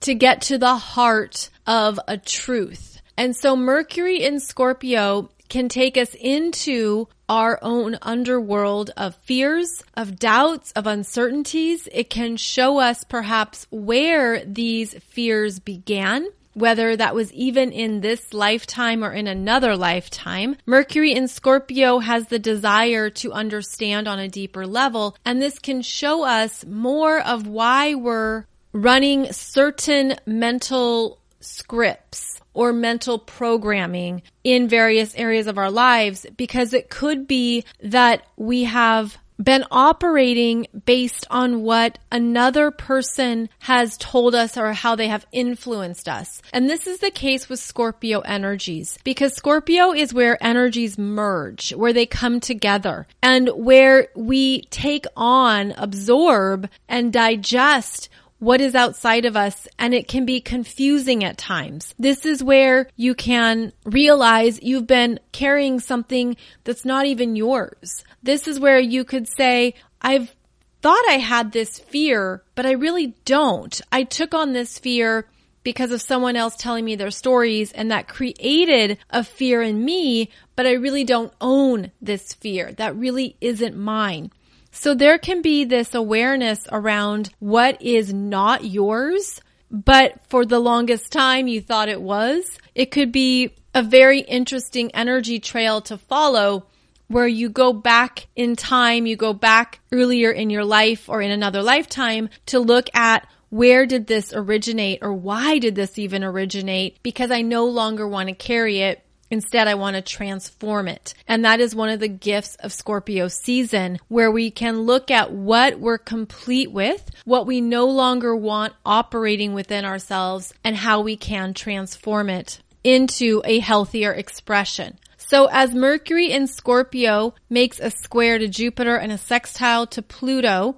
to 0.00 0.14
get 0.14 0.42
to 0.42 0.58
the 0.58 0.76
heart 0.76 1.50
of 1.66 2.00
a 2.08 2.16
truth. 2.16 3.00
And 3.16 3.36
so 3.36 3.54
Mercury 3.54 4.22
in 4.22 4.40
Scorpio 4.40 5.30
can 5.50 5.68
take 5.68 5.98
us 5.98 6.14
into 6.14 7.08
our 7.28 7.58
own 7.60 7.98
underworld 8.00 8.90
of 8.96 9.14
fears, 9.16 9.82
of 9.94 10.18
doubts, 10.18 10.72
of 10.72 10.86
uncertainties. 10.86 11.88
It 11.92 12.08
can 12.08 12.36
show 12.36 12.78
us 12.78 13.04
perhaps 13.04 13.66
where 13.70 14.44
these 14.44 14.94
fears 14.94 15.58
began 15.58 16.26
whether 16.54 16.96
that 16.96 17.14
was 17.14 17.32
even 17.32 17.72
in 17.72 18.00
this 18.00 18.32
lifetime 18.32 19.04
or 19.04 19.12
in 19.12 19.26
another 19.26 19.76
lifetime. 19.76 20.56
Mercury 20.66 21.12
in 21.12 21.28
Scorpio 21.28 21.98
has 21.98 22.26
the 22.26 22.38
desire 22.38 23.10
to 23.10 23.32
understand 23.32 24.08
on 24.08 24.18
a 24.18 24.28
deeper 24.28 24.66
level, 24.66 25.16
and 25.24 25.40
this 25.40 25.58
can 25.58 25.82
show 25.82 26.24
us 26.24 26.64
more 26.66 27.20
of 27.20 27.46
why 27.46 27.94
we're 27.94 28.44
running 28.72 29.32
certain 29.32 30.14
mental 30.26 31.18
scripts 31.40 32.40
or 32.52 32.72
mental 32.72 33.18
programming 33.18 34.22
in 34.44 34.68
various 34.68 35.14
areas 35.14 35.46
of 35.46 35.58
our 35.58 35.70
lives 35.70 36.26
because 36.36 36.74
it 36.74 36.90
could 36.90 37.26
be 37.26 37.64
that 37.82 38.22
we 38.36 38.64
have 38.64 39.16
been 39.42 39.64
operating 39.70 40.66
based 40.84 41.26
on 41.30 41.62
what 41.62 41.98
another 42.12 42.70
person 42.70 43.48
has 43.60 43.96
told 43.96 44.34
us 44.34 44.56
or 44.56 44.72
how 44.72 44.94
they 44.94 45.08
have 45.08 45.26
influenced 45.32 46.08
us. 46.08 46.42
And 46.52 46.68
this 46.68 46.86
is 46.86 46.98
the 46.98 47.10
case 47.10 47.48
with 47.48 47.58
Scorpio 47.58 48.20
energies 48.20 48.98
because 49.04 49.34
Scorpio 49.34 49.92
is 49.92 50.12
where 50.12 50.42
energies 50.44 50.98
merge, 50.98 51.72
where 51.74 51.92
they 51.92 52.06
come 52.06 52.40
together 52.40 53.06
and 53.22 53.48
where 53.48 54.08
we 54.14 54.62
take 54.64 55.06
on, 55.16 55.72
absorb 55.76 56.68
and 56.88 57.12
digest 57.12 58.08
what 58.40 58.60
is 58.60 58.74
outside 58.74 59.26
of 59.26 59.36
us 59.36 59.68
and 59.78 59.94
it 59.94 60.08
can 60.08 60.24
be 60.24 60.40
confusing 60.40 61.22
at 61.22 61.38
times. 61.38 61.94
This 61.98 62.26
is 62.26 62.42
where 62.42 62.88
you 62.96 63.14
can 63.14 63.72
realize 63.84 64.62
you've 64.62 64.86
been 64.86 65.20
carrying 65.30 65.78
something 65.78 66.36
that's 66.64 66.84
not 66.84 67.06
even 67.06 67.36
yours. 67.36 68.02
This 68.22 68.48
is 68.48 68.58
where 68.58 68.80
you 68.80 69.04
could 69.04 69.28
say, 69.28 69.74
I've 70.00 70.34
thought 70.80 71.04
I 71.08 71.18
had 71.18 71.52
this 71.52 71.78
fear, 71.78 72.42
but 72.54 72.66
I 72.66 72.72
really 72.72 73.14
don't. 73.24 73.78
I 73.92 74.04
took 74.04 74.34
on 74.34 74.52
this 74.52 74.78
fear 74.78 75.26
because 75.62 75.92
of 75.92 76.00
someone 76.00 76.36
else 76.36 76.56
telling 76.56 76.86
me 76.86 76.96
their 76.96 77.10
stories 77.10 77.72
and 77.72 77.90
that 77.90 78.08
created 78.08 78.98
a 79.10 79.22
fear 79.22 79.60
in 79.60 79.84
me, 79.84 80.30
but 80.56 80.66
I 80.66 80.72
really 80.72 81.04
don't 81.04 81.34
own 81.40 81.92
this 82.00 82.32
fear. 82.32 82.72
That 82.72 82.96
really 82.96 83.36
isn't 83.42 83.76
mine. 83.76 84.30
So 84.70 84.94
there 84.94 85.18
can 85.18 85.42
be 85.42 85.64
this 85.64 85.94
awareness 85.94 86.66
around 86.70 87.30
what 87.38 87.80
is 87.82 88.12
not 88.12 88.64
yours 88.64 89.40
but 89.70 90.20
for 90.28 90.44
the 90.44 90.58
longest 90.58 91.12
time 91.12 91.46
you 91.46 91.60
thought 91.60 91.88
it 91.88 92.02
was. 92.02 92.58
It 92.74 92.90
could 92.90 93.12
be 93.12 93.54
a 93.74 93.82
very 93.82 94.20
interesting 94.20 94.90
energy 94.94 95.38
trail 95.38 95.80
to 95.82 95.96
follow 95.96 96.66
where 97.06 97.26
you 97.26 97.48
go 97.48 97.72
back 97.72 98.26
in 98.36 98.56
time, 98.56 99.06
you 99.06 99.16
go 99.16 99.32
back 99.32 99.80
earlier 99.92 100.30
in 100.30 100.50
your 100.50 100.64
life 100.64 101.08
or 101.08 101.22
in 101.22 101.30
another 101.30 101.62
lifetime 101.62 102.28
to 102.46 102.60
look 102.60 102.88
at 102.94 103.26
where 103.48 103.84
did 103.84 104.06
this 104.06 104.32
originate 104.32 105.00
or 105.02 105.12
why 105.12 105.58
did 105.58 105.74
this 105.74 105.98
even 105.98 106.22
originate? 106.22 107.02
Because 107.02 107.32
I 107.32 107.42
no 107.42 107.66
longer 107.66 108.06
want 108.06 108.28
to 108.28 108.34
carry 108.34 108.80
it. 108.80 109.04
Instead, 109.30 109.68
I 109.68 109.74
want 109.74 109.96
to 109.96 110.02
transform 110.02 110.88
it. 110.88 111.14
And 111.28 111.44
that 111.44 111.60
is 111.60 111.74
one 111.74 111.88
of 111.88 112.00
the 112.00 112.08
gifts 112.08 112.56
of 112.56 112.72
Scorpio 112.72 113.28
season 113.28 113.98
where 114.08 114.30
we 114.30 114.50
can 114.50 114.82
look 114.82 115.10
at 115.10 115.32
what 115.32 115.78
we're 115.78 115.98
complete 115.98 116.72
with, 116.72 117.10
what 117.24 117.46
we 117.46 117.60
no 117.60 117.86
longer 117.86 118.34
want 118.34 118.74
operating 118.84 119.54
within 119.54 119.84
ourselves, 119.84 120.52
and 120.64 120.76
how 120.76 121.00
we 121.00 121.16
can 121.16 121.54
transform 121.54 122.28
it 122.28 122.60
into 122.82 123.40
a 123.44 123.60
healthier 123.60 124.12
expression. 124.12 124.98
So 125.16 125.46
as 125.46 125.74
Mercury 125.74 126.32
in 126.32 126.48
Scorpio 126.48 127.34
makes 127.48 127.78
a 127.78 127.90
square 127.90 128.38
to 128.38 128.48
Jupiter 128.48 128.96
and 128.96 129.12
a 129.12 129.18
sextile 129.18 129.86
to 129.88 130.02
Pluto, 130.02 130.76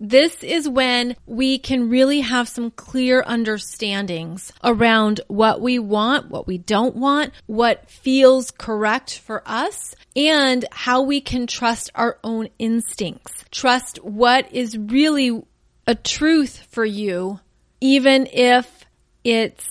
this 0.00 0.42
is 0.42 0.66
when 0.66 1.14
we 1.26 1.58
can 1.58 1.90
really 1.90 2.20
have 2.20 2.48
some 2.48 2.70
clear 2.70 3.22
understandings 3.26 4.50
around 4.64 5.20
what 5.28 5.60
we 5.60 5.78
want, 5.78 6.30
what 6.30 6.46
we 6.46 6.56
don't 6.56 6.96
want, 6.96 7.34
what 7.46 7.88
feels 7.90 8.50
correct 8.50 9.18
for 9.18 9.42
us, 9.44 9.94
and 10.16 10.64
how 10.72 11.02
we 11.02 11.20
can 11.20 11.46
trust 11.46 11.90
our 11.94 12.18
own 12.24 12.48
instincts. 12.58 13.44
Trust 13.50 14.02
what 14.02 14.50
is 14.52 14.78
really 14.78 15.42
a 15.86 15.94
truth 15.94 16.66
for 16.70 16.84
you, 16.84 17.38
even 17.82 18.26
if 18.32 18.86
it's 19.22 19.66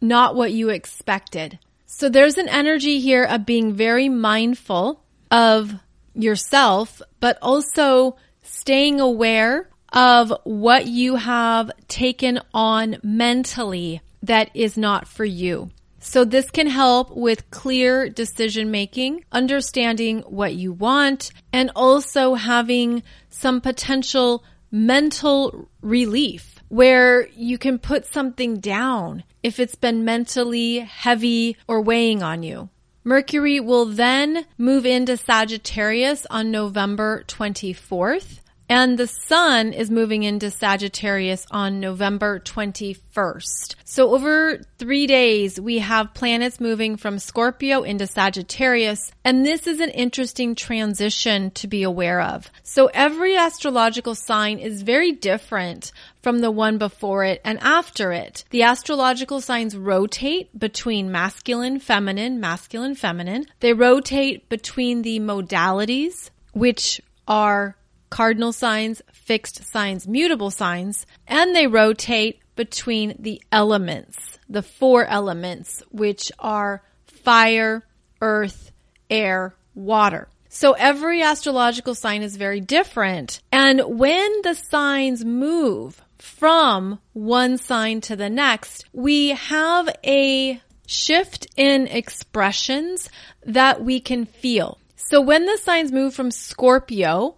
not 0.00 0.34
what 0.34 0.52
you 0.52 0.70
expected. 0.70 1.58
So 1.84 2.08
there's 2.08 2.38
an 2.38 2.48
energy 2.48 3.00
here 3.00 3.24
of 3.24 3.44
being 3.44 3.74
very 3.74 4.08
mindful 4.08 5.04
of 5.30 5.74
yourself, 6.14 7.02
but 7.20 7.38
also 7.42 8.16
staying 8.46 9.00
aware 9.00 9.68
of 9.92 10.32
what 10.44 10.86
you 10.86 11.16
have 11.16 11.70
taken 11.88 12.40
on 12.52 12.96
mentally 13.02 14.00
that 14.22 14.50
is 14.54 14.76
not 14.76 15.06
for 15.08 15.24
you. 15.24 15.70
So 16.00 16.24
this 16.24 16.50
can 16.50 16.68
help 16.68 17.10
with 17.16 17.50
clear 17.50 18.08
decision 18.08 18.70
making, 18.70 19.24
understanding 19.32 20.20
what 20.20 20.54
you 20.54 20.72
want, 20.72 21.32
and 21.52 21.70
also 21.74 22.34
having 22.34 23.02
some 23.28 23.60
potential 23.60 24.44
mental 24.70 25.68
relief 25.80 26.60
where 26.68 27.26
you 27.28 27.58
can 27.58 27.78
put 27.78 28.06
something 28.06 28.60
down 28.60 29.24
if 29.42 29.58
it's 29.58 29.74
been 29.74 30.04
mentally 30.04 30.80
heavy 30.80 31.56
or 31.66 31.80
weighing 31.80 32.22
on 32.22 32.42
you. 32.42 32.68
Mercury 33.06 33.60
will 33.60 33.84
then 33.84 34.46
move 34.58 34.84
into 34.84 35.16
Sagittarius 35.16 36.26
on 36.28 36.50
November 36.50 37.22
24th. 37.28 38.40
And 38.68 38.98
the 38.98 39.06
sun 39.06 39.72
is 39.72 39.90
moving 39.90 40.24
into 40.24 40.50
Sagittarius 40.50 41.46
on 41.50 41.78
November 41.78 42.40
21st. 42.40 43.76
So 43.84 44.10
over 44.10 44.60
three 44.78 45.06
days, 45.06 45.60
we 45.60 45.78
have 45.78 46.14
planets 46.14 46.58
moving 46.58 46.96
from 46.96 47.20
Scorpio 47.20 47.82
into 47.82 48.08
Sagittarius. 48.08 49.12
And 49.24 49.46
this 49.46 49.68
is 49.68 49.78
an 49.78 49.90
interesting 49.90 50.56
transition 50.56 51.52
to 51.52 51.68
be 51.68 51.84
aware 51.84 52.20
of. 52.20 52.50
So 52.64 52.90
every 52.92 53.36
astrological 53.36 54.16
sign 54.16 54.58
is 54.58 54.82
very 54.82 55.12
different 55.12 55.92
from 56.22 56.40
the 56.40 56.50
one 56.50 56.76
before 56.76 57.22
it 57.22 57.40
and 57.44 57.60
after 57.60 58.10
it. 58.10 58.44
The 58.50 58.64
astrological 58.64 59.40
signs 59.40 59.76
rotate 59.76 60.58
between 60.58 61.12
masculine, 61.12 61.78
feminine, 61.78 62.40
masculine, 62.40 62.96
feminine. 62.96 63.46
They 63.60 63.74
rotate 63.74 64.48
between 64.48 65.02
the 65.02 65.20
modalities, 65.20 66.30
which 66.52 67.00
are 67.28 67.76
cardinal 68.10 68.52
signs, 68.52 69.02
fixed 69.12 69.64
signs, 69.64 70.06
mutable 70.06 70.50
signs, 70.50 71.06
and 71.26 71.54
they 71.54 71.66
rotate 71.66 72.40
between 72.54 73.16
the 73.18 73.42
elements, 73.52 74.38
the 74.48 74.62
four 74.62 75.04
elements, 75.04 75.82
which 75.90 76.32
are 76.38 76.82
fire, 77.06 77.84
earth, 78.20 78.72
air, 79.10 79.54
water. 79.74 80.28
So 80.48 80.72
every 80.72 81.22
astrological 81.22 81.94
sign 81.94 82.22
is 82.22 82.36
very 82.36 82.60
different. 82.60 83.42
And 83.52 83.98
when 83.98 84.42
the 84.42 84.54
signs 84.54 85.24
move 85.24 86.02
from 86.18 86.98
one 87.12 87.58
sign 87.58 88.00
to 88.02 88.16
the 88.16 88.30
next, 88.30 88.86
we 88.92 89.30
have 89.30 89.88
a 90.04 90.60
shift 90.86 91.46
in 91.56 91.86
expressions 91.88 93.10
that 93.44 93.84
we 93.84 94.00
can 94.00 94.24
feel. 94.24 94.78
So 94.96 95.20
when 95.20 95.46
the 95.46 95.58
signs 95.58 95.92
move 95.92 96.14
from 96.14 96.30
Scorpio, 96.30 97.36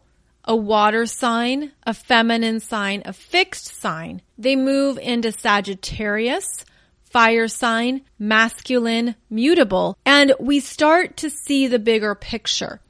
a 0.48 0.56
water 0.56 1.04
sign, 1.04 1.70
a 1.87 1.92
feminine 1.92 2.58
sign, 2.58 3.02
a 3.04 3.12
fixed 3.12 3.66
sign. 3.80 4.22
They 4.38 4.56
move 4.56 4.98
into 4.98 5.30
Sagittarius, 5.30 6.64
fire 7.04 7.48
sign, 7.48 8.00
masculine, 8.18 9.14
mutable, 9.28 9.98
and 10.06 10.32
we 10.40 10.61
start 10.61 11.18
to 11.18 11.28
see 11.28 11.66
the 11.66 11.78
bigger 11.78 12.14
picture 12.14 12.80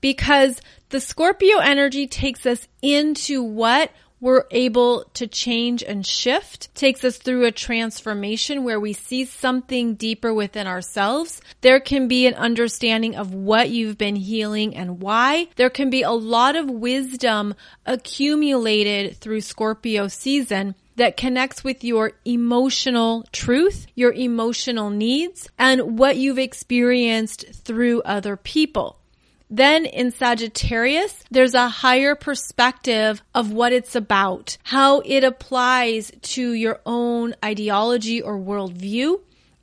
because 0.00 0.60
the 0.90 1.00
Scorpio 1.00 1.58
energy 1.58 2.08
takes 2.08 2.46
us 2.46 2.66
into 2.82 3.42
what 3.42 3.90
we're 4.20 4.44
able 4.50 5.04
to 5.14 5.26
change 5.26 5.82
and 5.82 6.06
shift, 6.06 6.74
takes 6.74 7.04
us 7.04 7.18
through 7.18 7.44
a 7.44 7.52
transformation 7.52 8.64
where 8.64 8.80
we 8.80 8.92
see 8.92 9.24
something 9.24 9.94
deeper 9.94 10.32
within 10.32 10.66
ourselves. 10.66 11.40
There 11.60 11.80
can 11.80 12.08
be 12.08 12.26
an 12.26 12.34
understanding 12.34 13.16
of 13.16 13.34
what 13.34 13.70
you've 13.70 13.98
been 13.98 14.16
healing 14.16 14.74
and 14.76 15.00
why. 15.00 15.48
There 15.56 15.70
can 15.70 15.90
be 15.90 16.02
a 16.02 16.10
lot 16.10 16.56
of 16.56 16.70
wisdom 16.70 17.54
accumulated 17.84 19.16
through 19.16 19.42
Scorpio 19.42 20.08
season 20.08 20.74
that 20.96 21.16
connects 21.16 21.64
with 21.64 21.82
your 21.84 22.12
emotional 22.24 23.24
truth, 23.32 23.86
your 23.94 24.12
emotional 24.12 24.90
needs, 24.90 25.48
and 25.58 25.98
what 25.98 26.16
you've 26.16 26.38
experienced 26.38 27.46
through 27.52 28.02
other 28.02 28.36
people. 28.36 29.00
Then 29.54 29.86
in 29.86 30.10
Sagittarius, 30.10 31.22
there's 31.30 31.54
a 31.54 31.68
higher 31.68 32.16
perspective 32.16 33.22
of 33.32 33.52
what 33.52 33.72
it's 33.72 33.94
about, 33.94 34.58
how 34.64 34.98
it 35.04 35.22
applies 35.22 36.10
to 36.34 36.52
your 36.54 36.80
own 36.84 37.36
ideology 37.44 38.20
or 38.20 38.36
worldview, 38.36 39.20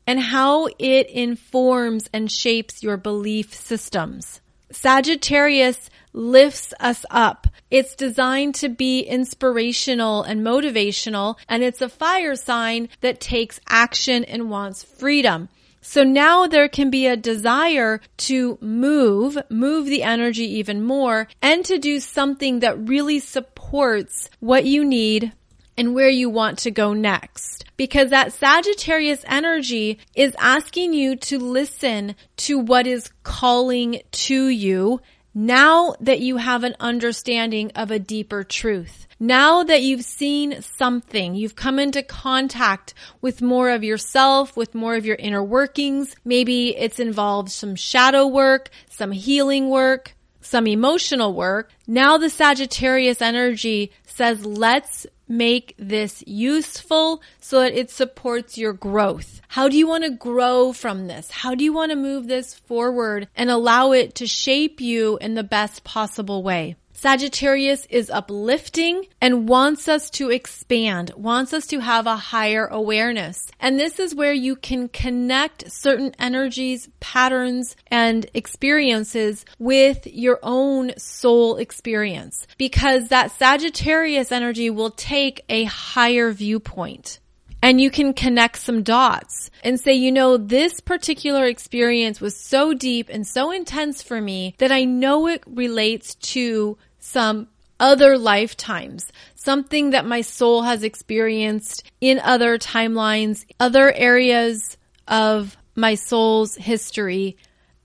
and 0.07 0.17
how 0.17 0.69
it 0.79 1.09
informs 1.09 2.09
and 2.13 2.31
shapes 2.31 2.81
your 2.81 2.95
belief 2.95 3.53
systems. 3.53 4.39
Sagittarius 4.71 5.89
lifts 6.13 6.73
us 6.79 7.05
up. 7.09 7.47
It's 7.69 7.93
designed 7.93 8.55
to 8.55 8.69
be 8.69 9.01
inspirational 9.01 10.23
and 10.23 10.39
motivational, 10.39 11.35
and 11.49 11.63
it's 11.63 11.81
a 11.81 11.89
fire 11.89 12.37
sign 12.37 12.87
that 13.01 13.19
takes 13.19 13.59
action 13.67 14.23
and 14.23 14.49
wants 14.49 14.83
freedom. 14.83 15.49
So 15.81 16.03
now 16.03 16.45
there 16.45 16.69
can 16.69 16.91
be 16.91 17.07
a 17.07 17.17
desire 17.17 18.01
to 18.17 18.57
move, 18.61 19.37
move 19.49 19.87
the 19.87 20.03
energy 20.03 20.45
even 20.59 20.83
more, 20.83 21.27
and 21.41 21.65
to 21.65 21.79
do 21.79 21.99
something 21.99 22.59
that 22.59 22.87
really 22.87 23.19
supports 23.19 24.29
what 24.39 24.65
you 24.65 24.85
need 24.85 25.33
and 25.75 25.95
where 25.95 26.09
you 26.09 26.29
want 26.29 26.59
to 26.59 26.71
go 26.71 26.93
next. 26.93 27.65
Because 27.77 28.11
that 28.11 28.33
Sagittarius 28.33 29.23
energy 29.27 29.97
is 30.15 30.35
asking 30.37 30.93
you 30.93 31.15
to 31.15 31.39
listen 31.39 32.15
to 32.37 32.59
what 32.59 32.85
is 32.85 33.09
calling 33.23 34.01
to 34.11 34.47
you 34.47 35.01
now 35.33 35.95
that 35.99 36.19
you 36.19 36.37
have 36.37 36.63
an 36.63 36.75
understanding 36.79 37.71
of 37.75 37.91
a 37.91 37.99
deeper 37.99 38.43
truth. 38.43 39.07
Now 39.19 39.63
that 39.63 39.83
you've 39.83 40.03
seen 40.03 40.61
something, 40.61 41.35
you've 41.35 41.55
come 41.55 41.77
into 41.77 42.01
contact 42.01 42.93
with 43.21 43.41
more 43.41 43.69
of 43.69 43.83
yourself, 43.83 44.57
with 44.57 44.73
more 44.73 44.95
of 44.95 45.05
your 45.05 45.15
inner 45.17 45.43
workings. 45.43 46.15
Maybe 46.25 46.75
it's 46.75 46.99
involved 46.99 47.51
some 47.51 47.75
shadow 47.75 48.25
work, 48.25 48.69
some 48.89 49.11
healing 49.11 49.69
work, 49.69 50.15
some 50.41 50.65
emotional 50.65 51.33
work. 51.33 51.71
Now 51.85 52.17
the 52.17 52.29
Sagittarius 52.29 53.21
energy 53.21 53.91
says, 54.07 54.45
let's 54.45 55.05
make 55.31 55.73
this 55.77 56.23
useful 56.27 57.21
so 57.39 57.61
that 57.61 57.73
it 57.73 57.89
supports 57.89 58.57
your 58.57 58.73
growth? 58.73 59.41
How 59.47 59.67
do 59.67 59.77
you 59.77 59.87
want 59.87 60.03
to 60.03 60.11
grow 60.11 60.73
from 60.73 61.07
this? 61.07 61.31
How 61.31 61.55
do 61.55 61.63
you 61.63 61.73
want 61.73 61.91
to 61.91 61.95
move 61.95 62.27
this 62.27 62.53
forward 62.53 63.27
and 63.35 63.49
allow 63.49 63.91
it 63.93 64.15
to 64.15 64.27
shape 64.27 64.81
you 64.81 65.17
in 65.19 65.33
the 65.33 65.43
best 65.43 65.83
possible 65.83 66.43
way? 66.43 66.75
Sagittarius 67.01 67.87
is 67.89 68.11
uplifting 68.11 69.07
and 69.19 69.49
wants 69.49 69.87
us 69.87 70.11
to 70.11 70.29
expand, 70.29 71.11
wants 71.17 71.51
us 71.51 71.65
to 71.65 71.79
have 71.79 72.05
a 72.05 72.15
higher 72.15 72.67
awareness. 72.67 73.47
And 73.59 73.79
this 73.79 73.99
is 73.99 74.13
where 74.13 74.33
you 74.33 74.55
can 74.55 74.87
connect 74.87 75.71
certain 75.71 76.13
energies, 76.19 76.89
patterns, 76.99 77.75
and 77.87 78.27
experiences 78.35 79.45
with 79.57 80.05
your 80.05 80.37
own 80.43 80.91
soul 80.95 81.57
experience 81.57 82.45
because 82.59 83.07
that 83.07 83.31
Sagittarius 83.31 84.31
energy 84.31 84.69
will 84.69 84.91
take 84.91 85.43
a 85.49 85.63
higher 85.63 86.31
viewpoint. 86.31 87.19
and 87.63 87.79
you 87.79 87.91
can 87.91 88.13
connect 88.13 88.57
some 88.57 88.81
dots 88.83 89.51
and 89.63 89.79
say, 89.79 89.93
you 89.93 90.11
know, 90.11 90.37
this 90.37 90.79
particular 90.79 91.45
experience 91.45 92.19
was 92.19 92.35
so 92.35 92.73
deep 92.73 93.07
and 93.09 93.25
so 93.25 93.51
intense 93.51 94.01
for 94.01 94.19
me 94.19 94.55
that 94.57 94.71
I 94.71 94.83
know 94.83 95.27
it 95.27 95.43
relates 95.45 96.15
to 96.33 96.77
some 97.11 97.47
other 97.79 98.17
lifetimes, 98.17 99.11
something 99.35 99.89
that 99.89 100.05
my 100.05 100.21
soul 100.21 100.61
has 100.61 100.83
experienced 100.83 101.83
in 101.99 102.19
other 102.19 102.57
timelines, 102.57 103.45
other 103.59 103.91
areas 103.91 104.77
of 105.07 105.57
my 105.75 105.95
soul's 105.95 106.55
history. 106.55 107.37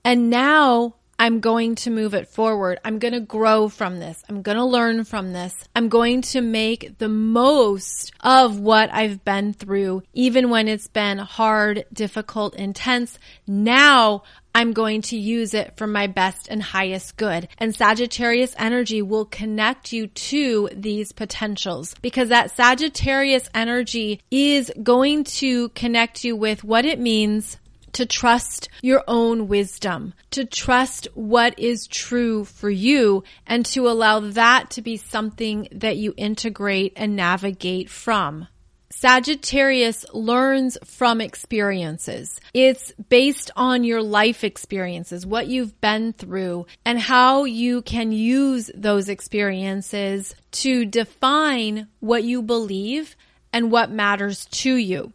And 0.05 0.31
now 0.31 0.97
I'm 1.19 1.41
going 1.41 1.77
to 1.77 1.91
move 1.91 2.13
it 2.13 2.29
forward. 2.29 2.79
I'm 2.85 2.99
going 2.99 3.15
to 3.15 3.21
grow 3.21 3.69
from 3.69 3.99
this. 3.99 4.23
I'm 4.29 4.43
going 4.43 4.59
to 4.59 4.65
learn 4.65 5.05
from 5.05 5.33
this. 5.33 5.55
I'm 5.75 5.89
going 5.89 6.21
to 6.23 6.43
make 6.43 6.99
the 6.99 7.09
most 7.09 8.13
of 8.21 8.61
what 8.61 8.93
I've 8.93 9.25
been 9.25 9.55
through, 9.55 10.03
even 10.13 10.51
when 10.51 10.69
it's 10.69 10.89
been 10.89 11.17
hard, 11.19 11.87
difficult, 11.91 12.55
intense. 12.57 13.19
Now 13.47 14.25
I'm 14.57 14.73
going 14.73 15.03
to 15.03 15.19
use 15.19 15.53
it 15.53 15.77
for 15.77 15.87
my 15.87 16.07
best 16.07 16.49
and 16.49 16.63
highest 16.63 17.19
good. 17.19 17.47
And 17.59 17.75
Sagittarius 17.75 18.55
energy 18.59 19.03
will 19.03 19.27
connect 19.27 19.93
you 19.93 20.07
to 20.07 20.71
these 20.73 21.13
potentials 21.13 21.95
because 22.01 22.31
that 22.31 22.57
Sagittarius 22.57 23.51
energy 23.53 24.23
is 24.31 24.73
going 24.83 25.25
to 25.25 25.69
connect 25.71 26.25
you 26.25 26.37
with 26.37 26.65
what 26.65 26.87
it 26.87 26.99
means 26.99 27.59
to 27.93 28.07
trust 28.07 28.71
your 28.81 29.05
own 29.07 29.47
wisdom, 29.47 30.15
to 30.31 30.47
trust 30.47 31.07
what 31.13 31.59
is 31.59 31.87
true 31.87 32.47
for 32.47 32.71
you, 32.71 33.25
and 33.47 33.67
to 33.67 33.87
allow 33.87 34.21
that 34.21 34.71
to 34.71 34.81
be 34.81 34.97
something 34.97 35.69
that 35.71 35.99
you 35.99 36.15
integrate 36.17 36.95
and 36.97 37.15
navigate 37.15 37.91
from. 37.91 38.49
Sagittarius 38.99 40.07
learns 40.15 40.79
from 40.83 41.21
experiences. 41.21 42.41
It's 42.55 42.93
based 43.11 43.51
on 43.55 43.85
your 43.85 44.01
life 44.01 44.43
experiences, 44.43 45.27
what 45.27 45.49
you've 45.49 45.79
been 45.83 46.15
through, 46.15 46.65
and 46.83 46.99
how 46.99 47.45
you 47.45 47.83
can 47.83 48.11
use 48.11 48.71
those 48.75 49.11
experiences 49.11 50.35
to 50.53 50.87
define 50.87 51.89
what 52.01 52.25
you 52.25 52.41
believe 52.41 53.17
and 53.53 53.71
what 53.71 53.91
matters 53.91 54.47
to 54.47 54.75
you. 54.75 55.13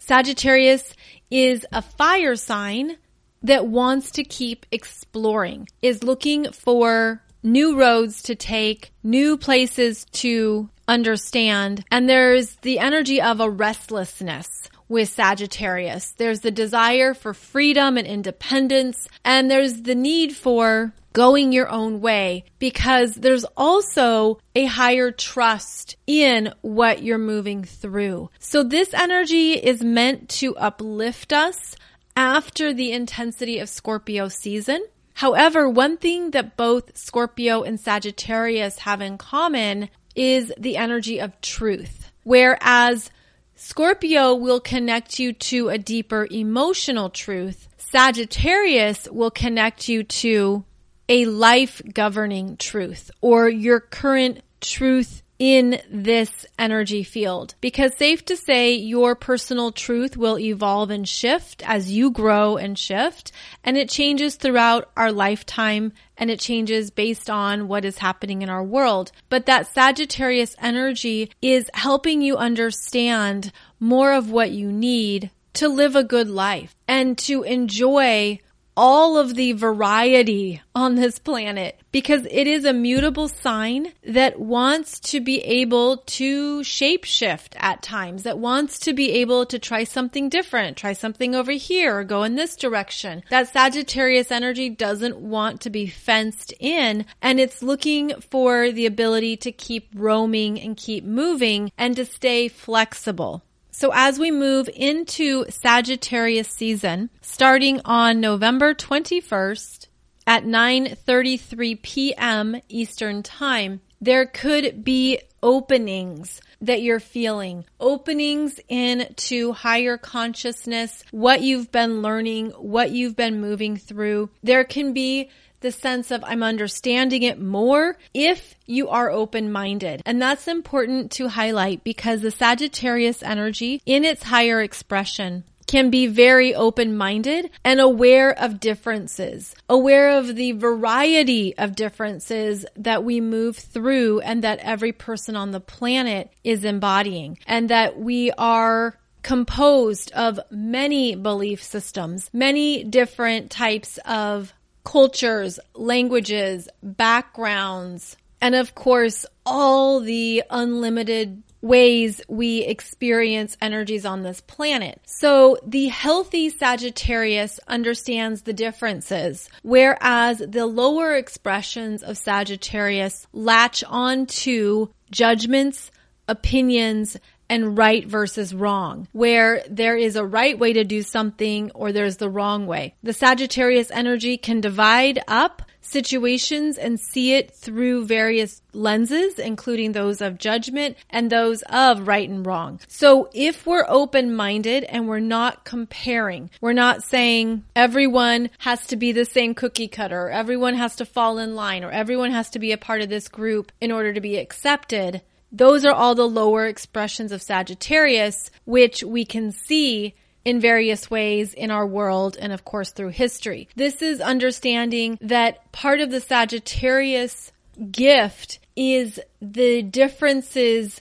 Sagittarius 0.00 0.92
is 1.30 1.64
a 1.70 1.82
fire 1.82 2.34
sign 2.34 2.96
that 3.44 3.64
wants 3.64 4.10
to 4.10 4.24
keep 4.24 4.66
exploring, 4.72 5.68
is 5.82 6.02
looking 6.02 6.50
for 6.50 7.22
new 7.44 7.78
roads 7.78 8.22
to 8.24 8.34
take, 8.34 8.92
new 9.04 9.36
places 9.36 10.04
to 10.06 10.68
understand. 10.90 11.84
And 11.90 12.08
there's 12.08 12.56
the 12.56 12.78
energy 12.78 13.20
of 13.22 13.40
a 13.40 13.48
restlessness 13.48 14.68
with 14.88 15.08
Sagittarius. 15.08 16.12
There's 16.12 16.40
the 16.40 16.50
desire 16.50 17.14
for 17.14 17.32
freedom 17.32 17.96
and 17.96 18.06
independence, 18.06 19.08
and 19.24 19.50
there's 19.50 19.82
the 19.82 19.94
need 19.94 20.34
for 20.34 20.92
going 21.12 21.52
your 21.52 21.68
own 21.68 22.00
way 22.00 22.44
because 22.58 23.14
there's 23.14 23.44
also 23.56 24.38
a 24.54 24.64
higher 24.64 25.10
trust 25.10 25.96
in 26.06 26.52
what 26.60 27.02
you're 27.02 27.18
moving 27.18 27.64
through. 27.64 28.30
So 28.38 28.62
this 28.62 28.92
energy 28.94 29.52
is 29.52 29.82
meant 29.82 30.28
to 30.40 30.56
uplift 30.56 31.32
us 31.32 31.76
after 32.16 32.72
the 32.72 32.92
intensity 32.92 33.58
of 33.58 33.68
Scorpio 33.68 34.28
season. 34.28 34.84
However, 35.14 35.68
one 35.68 35.96
thing 35.96 36.30
that 36.30 36.56
both 36.56 36.96
Scorpio 36.96 37.62
and 37.62 37.78
Sagittarius 37.78 38.78
have 38.80 39.00
in 39.00 39.18
common 39.18 39.90
is 40.20 40.52
the 40.58 40.76
energy 40.76 41.18
of 41.18 41.40
truth. 41.40 42.12
Whereas 42.24 43.10
Scorpio 43.54 44.34
will 44.34 44.60
connect 44.60 45.18
you 45.18 45.32
to 45.32 45.70
a 45.70 45.78
deeper 45.78 46.28
emotional 46.30 47.08
truth, 47.08 47.68
Sagittarius 47.78 49.08
will 49.10 49.30
connect 49.30 49.88
you 49.88 50.04
to 50.04 50.64
a 51.08 51.24
life 51.24 51.80
governing 51.92 52.58
truth 52.58 53.10
or 53.22 53.48
your 53.48 53.80
current 53.80 54.42
truth 54.60 55.22
in 55.40 55.80
this 55.90 56.44
energy 56.58 57.02
field. 57.02 57.54
Because 57.62 57.96
safe 57.96 58.22
to 58.26 58.36
say 58.36 58.74
your 58.74 59.14
personal 59.14 59.72
truth 59.72 60.14
will 60.14 60.38
evolve 60.38 60.90
and 60.90 61.08
shift 61.08 61.62
as 61.66 61.90
you 61.90 62.10
grow 62.10 62.58
and 62.58 62.78
shift 62.78 63.32
and 63.64 63.78
it 63.78 63.88
changes 63.88 64.36
throughout 64.36 64.90
our 64.98 65.10
lifetime 65.10 65.92
and 66.18 66.30
it 66.30 66.38
changes 66.38 66.90
based 66.90 67.30
on 67.30 67.68
what 67.68 67.86
is 67.86 67.98
happening 67.98 68.42
in 68.42 68.50
our 68.50 68.62
world. 68.62 69.12
But 69.30 69.46
that 69.46 69.66
Sagittarius 69.66 70.54
energy 70.60 71.32
is 71.40 71.70
helping 71.72 72.20
you 72.20 72.36
understand 72.36 73.50
more 73.80 74.12
of 74.12 74.30
what 74.30 74.50
you 74.50 74.70
need 74.70 75.30
to 75.54 75.68
live 75.68 75.96
a 75.96 76.04
good 76.04 76.28
life 76.28 76.76
and 76.86 77.16
to 77.16 77.42
enjoy 77.44 78.38
all 78.76 79.18
of 79.18 79.34
the 79.34 79.52
variety 79.52 80.62
on 80.74 80.94
this 80.94 81.18
planet 81.18 81.78
because 81.92 82.26
it 82.30 82.46
is 82.46 82.64
a 82.64 82.72
mutable 82.72 83.28
sign 83.28 83.92
that 84.04 84.38
wants 84.38 85.00
to 85.00 85.20
be 85.20 85.40
able 85.40 85.98
to 85.98 86.60
shapeshift 86.60 87.54
at 87.56 87.82
times, 87.82 88.22
that 88.22 88.38
wants 88.38 88.78
to 88.78 88.92
be 88.92 89.12
able 89.12 89.44
to 89.46 89.58
try 89.58 89.84
something 89.84 90.28
different, 90.28 90.76
try 90.76 90.92
something 90.92 91.34
over 91.34 91.52
here 91.52 91.98
or 91.98 92.04
go 92.04 92.22
in 92.22 92.36
this 92.36 92.56
direction. 92.56 93.22
That 93.30 93.52
Sagittarius 93.52 94.30
energy 94.30 94.70
doesn't 94.70 95.18
want 95.18 95.60
to 95.62 95.70
be 95.70 95.86
fenced 95.86 96.54
in 96.58 97.06
and 97.20 97.40
it's 97.40 97.62
looking 97.62 98.20
for 98.20 98.70
the 98.70 98.86
ability 98.86 99.36
to 99.38 99.52
keep 99.52 99.88
roaming 99.94 100.60
and 100.60 100.76
keep 100.76 101.04
moving 101.04 101.72
and 101.76 101.96
to 101.96 102.04
stay 102.04 102.48
flexible. 102.48 103.42
So 103.80 103.92
as 103.94 104.18
we 104.18 104.30
move 104.30 104.68
into 104.76 105.46
Sagittarius 105.48 106.48
season, 106.48 107.08
starting 107.22 107.80
on 107.86 108.20
November 108.20 108.74
21st 108.74 109.86
at 110.26 110.44
9:33 110.44 111.80
p.m. 111.80 112.60
Eastern 112.68 113.22
Time, 113.22 113.80
there 113.98 114.26
could 114.26 114.84
be 114.84 115.20
openings 115.42 116.42
that 116.60 116.82
you're 116.82 117.00
feeling, 117.00 117.64
openings 117.80 118.60
into 118.68 119.52
higher 119.52 119.96
consciousness, 119.96 121.02
what 121.10 121.40
you've 121.40 121.72
been 121.72 122.02
learning, 122.02 122.50
what 122.50 122.90
you've 122.90 123.16
been 123.16 123.40
moving 123.40 123.78
through. 123.78 124.28
There 124.42 124.64
can 124.64 124.92
be 124.92 125.30
the 125.60 125.72
sense 125.72 126.10
of 126.10 126.24
I'm 126.24 126.42
understanding 126.42 127.22
it 127.22 127.40
more 127.40 127.96
if 128.14 128.54
you 128.66 128.88
are 128.88 129.10
open 129.10 129.52
minded. 129.52 130.02
And 130.06 130.20
that's 130.20 130.48
important 130.48 131.12
to 131.12 131.28
highlight 131.28 131.84
because 131.84 132.22
the 132.22 132.30
Sagittarius 132.30 133.22
energy 133.22 133.82
in 133.86 134.04
its 134.04 134.22
higher 134.22 134.60
expression 134.60 135.44
can 135.66 135.88
be 135.88 136.08
very 136.08 136.52
open 136.52 136.96
minded 136.96 137.48
and 137.64 137.80
aware 137.80 138.36
of 138.36 138.58
differences, 138.58 139.54
aware 139.68 140.18
of 140.18 140.34
the 140.34 140.50
variety 140.50 141.56
of 141.56 141.76
differences 141.76 142.66
that 142.74 143.04
we 143.04 143.20
move 143.20 143.56
through 143.56 144.18
and 144.20 144.42
that 144.42 144.58
every 144.58 144.90
person 144.90 145.36
on 145.36 145.52
the 145.52 145.60
planet 145.60 146.32
is 146.42 146.64
embodying, 146.64 147.38
and 147.46 147.70
that 147.70 147.96
we 147.96 148.32
are 148.32 148.98
composed 149.22 150.10
of 150.12 150.40
many 150.50 151.14
belief 151.14 151.62
systems, 151.62 152.28
many 152.32 152.82
different 152.82 153.50
types 153.50 153.98
of 154.04 154.52
cultures, 154.84 155.58
languages, 155.74 156.68
backgrounds, 156.82 158.16
and 158.40 158.54
of 158.54 158.74
course, 158.74 159.26
all 159.44 160.00
the 160.00 160.42
unlimited 160.50 161.42
ways 161.62 162.22
we 162.28 162.60
experience 162.60 163.56
energies 163.60 164.06
on 164.06 164.22
this 164.22 164.40
planet. 164.40 165.00
So 165.04 165.58
the 165.66 165.88
healthy 165.88 166.48
Sagittarius 166.48 167.60
understands 167.68 168.42
the 168.42 168.54
differences, 168.54 169.48
whereas 169.62 170.38
the 170.38 170.66
lower 170.66 171.14
expressions 171.14 172.02
of 172.02 172.16
Sagittarius 172.16 173.26
latch 173.32 173.84
onto 173.86 174.88
judgments, 175.10 175.90
opinions, 176.28 177.18
and 177.50 177.76
right 177.76 178.06
versus 178.06 178.54
wrong, 178.54 179.08
where 179.12 179.62
there 179.68 179.96
is 179.96 180.14
a 180.16 180.24
right 180.24 180.58
way 180.58 180.72
to 180.72 180.84
do 180.84 181.02
something 181.02 181.70
or 181.72 181.90
there's 181.92 182.16
the 182.16 182.30
wrong 182.30 182.66
way. 182.66 182.94
The 183.02 183.12
Sagittarius 183.12 183.90
energy 183.90 184.38
can 184.38 184.60
divide 184.60 185.18
up 185.26 185.62
situations 185.82 186.78
and 186.78 187.00
see 187.00 187.34
it 187.34 187.50
through 187.50 188.04
various 188.06 188.62
lenses, 188.72 189.38
including 189.38 189.92
those 189.92 190.20
of 190.20 190.38
judgment 190.38 190.96
and 191.08 191.30
those 191.30 191.62
of 191.62 192.06
right 192.06 192.28
and 192.28 192.46
wrong. 192.46 192.78
So 192.86 193.28
if 193.32 193.66
we're 193.66 193.86
open 193.88 194.36
minded 194.36 194.84
and 194.84 195.08
we're 195.08 195.18
not 195.18 195.64
comparing, 195.64 196.50
we're 196.60 196.72
not 196.72 197.02
saying 197.02 197.64
everyone 197.74 198.50
has 198.58 198.86
to 198.88 198.96
be 198.96 199.10
the 199.10 199.24
same 199.24 199.54
cookie 199.54 199.88
cutter, 199.88 200.26
or 200.26 200.30
everyone 200.30 200.74
has 200.74 200.96
to 200.96 201.04
fall 201.04 201.38
in 201.38 201.56
line, 201.56 201.82
or 201.82 201.90
everyone 201.90 202.30
has 202.30 202.50
to 202.50 202.58
be 202.58 202.70
a 202.72 202.78
part 202.78 203.00
of 203.00 203.08
this 203.08 203.28
group 203.28 203.72
in 203.80 203.90
order 203.90 204.12
to 204.12 204.20
be 204.20 204.36
accepted. 204.36 205.22
Those 205.52 205.84
are 205.84 205.92
all 205.92 206.14
the 206.14 206.28
lower 206.28 206.66
expressions 206.66 207.32
of 207.32 207.42
Sagittarius, 207.42 208.50
which 208.64 209.02
we 209.02 209.24
can 209.24 209.52
see 209.52 210.14
in 210.44 210.60
various 210.60 211.10
ways 211.10 211.52
in 211.54 211.70
our 211.70 211.86
world 211.86 212.36
and 212.40 212.52
of 212.52 212.64
course 212.64 212.90
through 212.90 213.10
history. 213.10 213.68
This 213.76 214.00
is 214.02 214.20
understanding 214.20 215.18
that 215.20 215.70
part 215.72 216.00
of 216.00 216.10
the 216.10 216.20
Sagittarius 216.20 217.52
gift 217.90 218.58
is 218.76 219.20
the 219.40 219.82
differences 219.82 221.00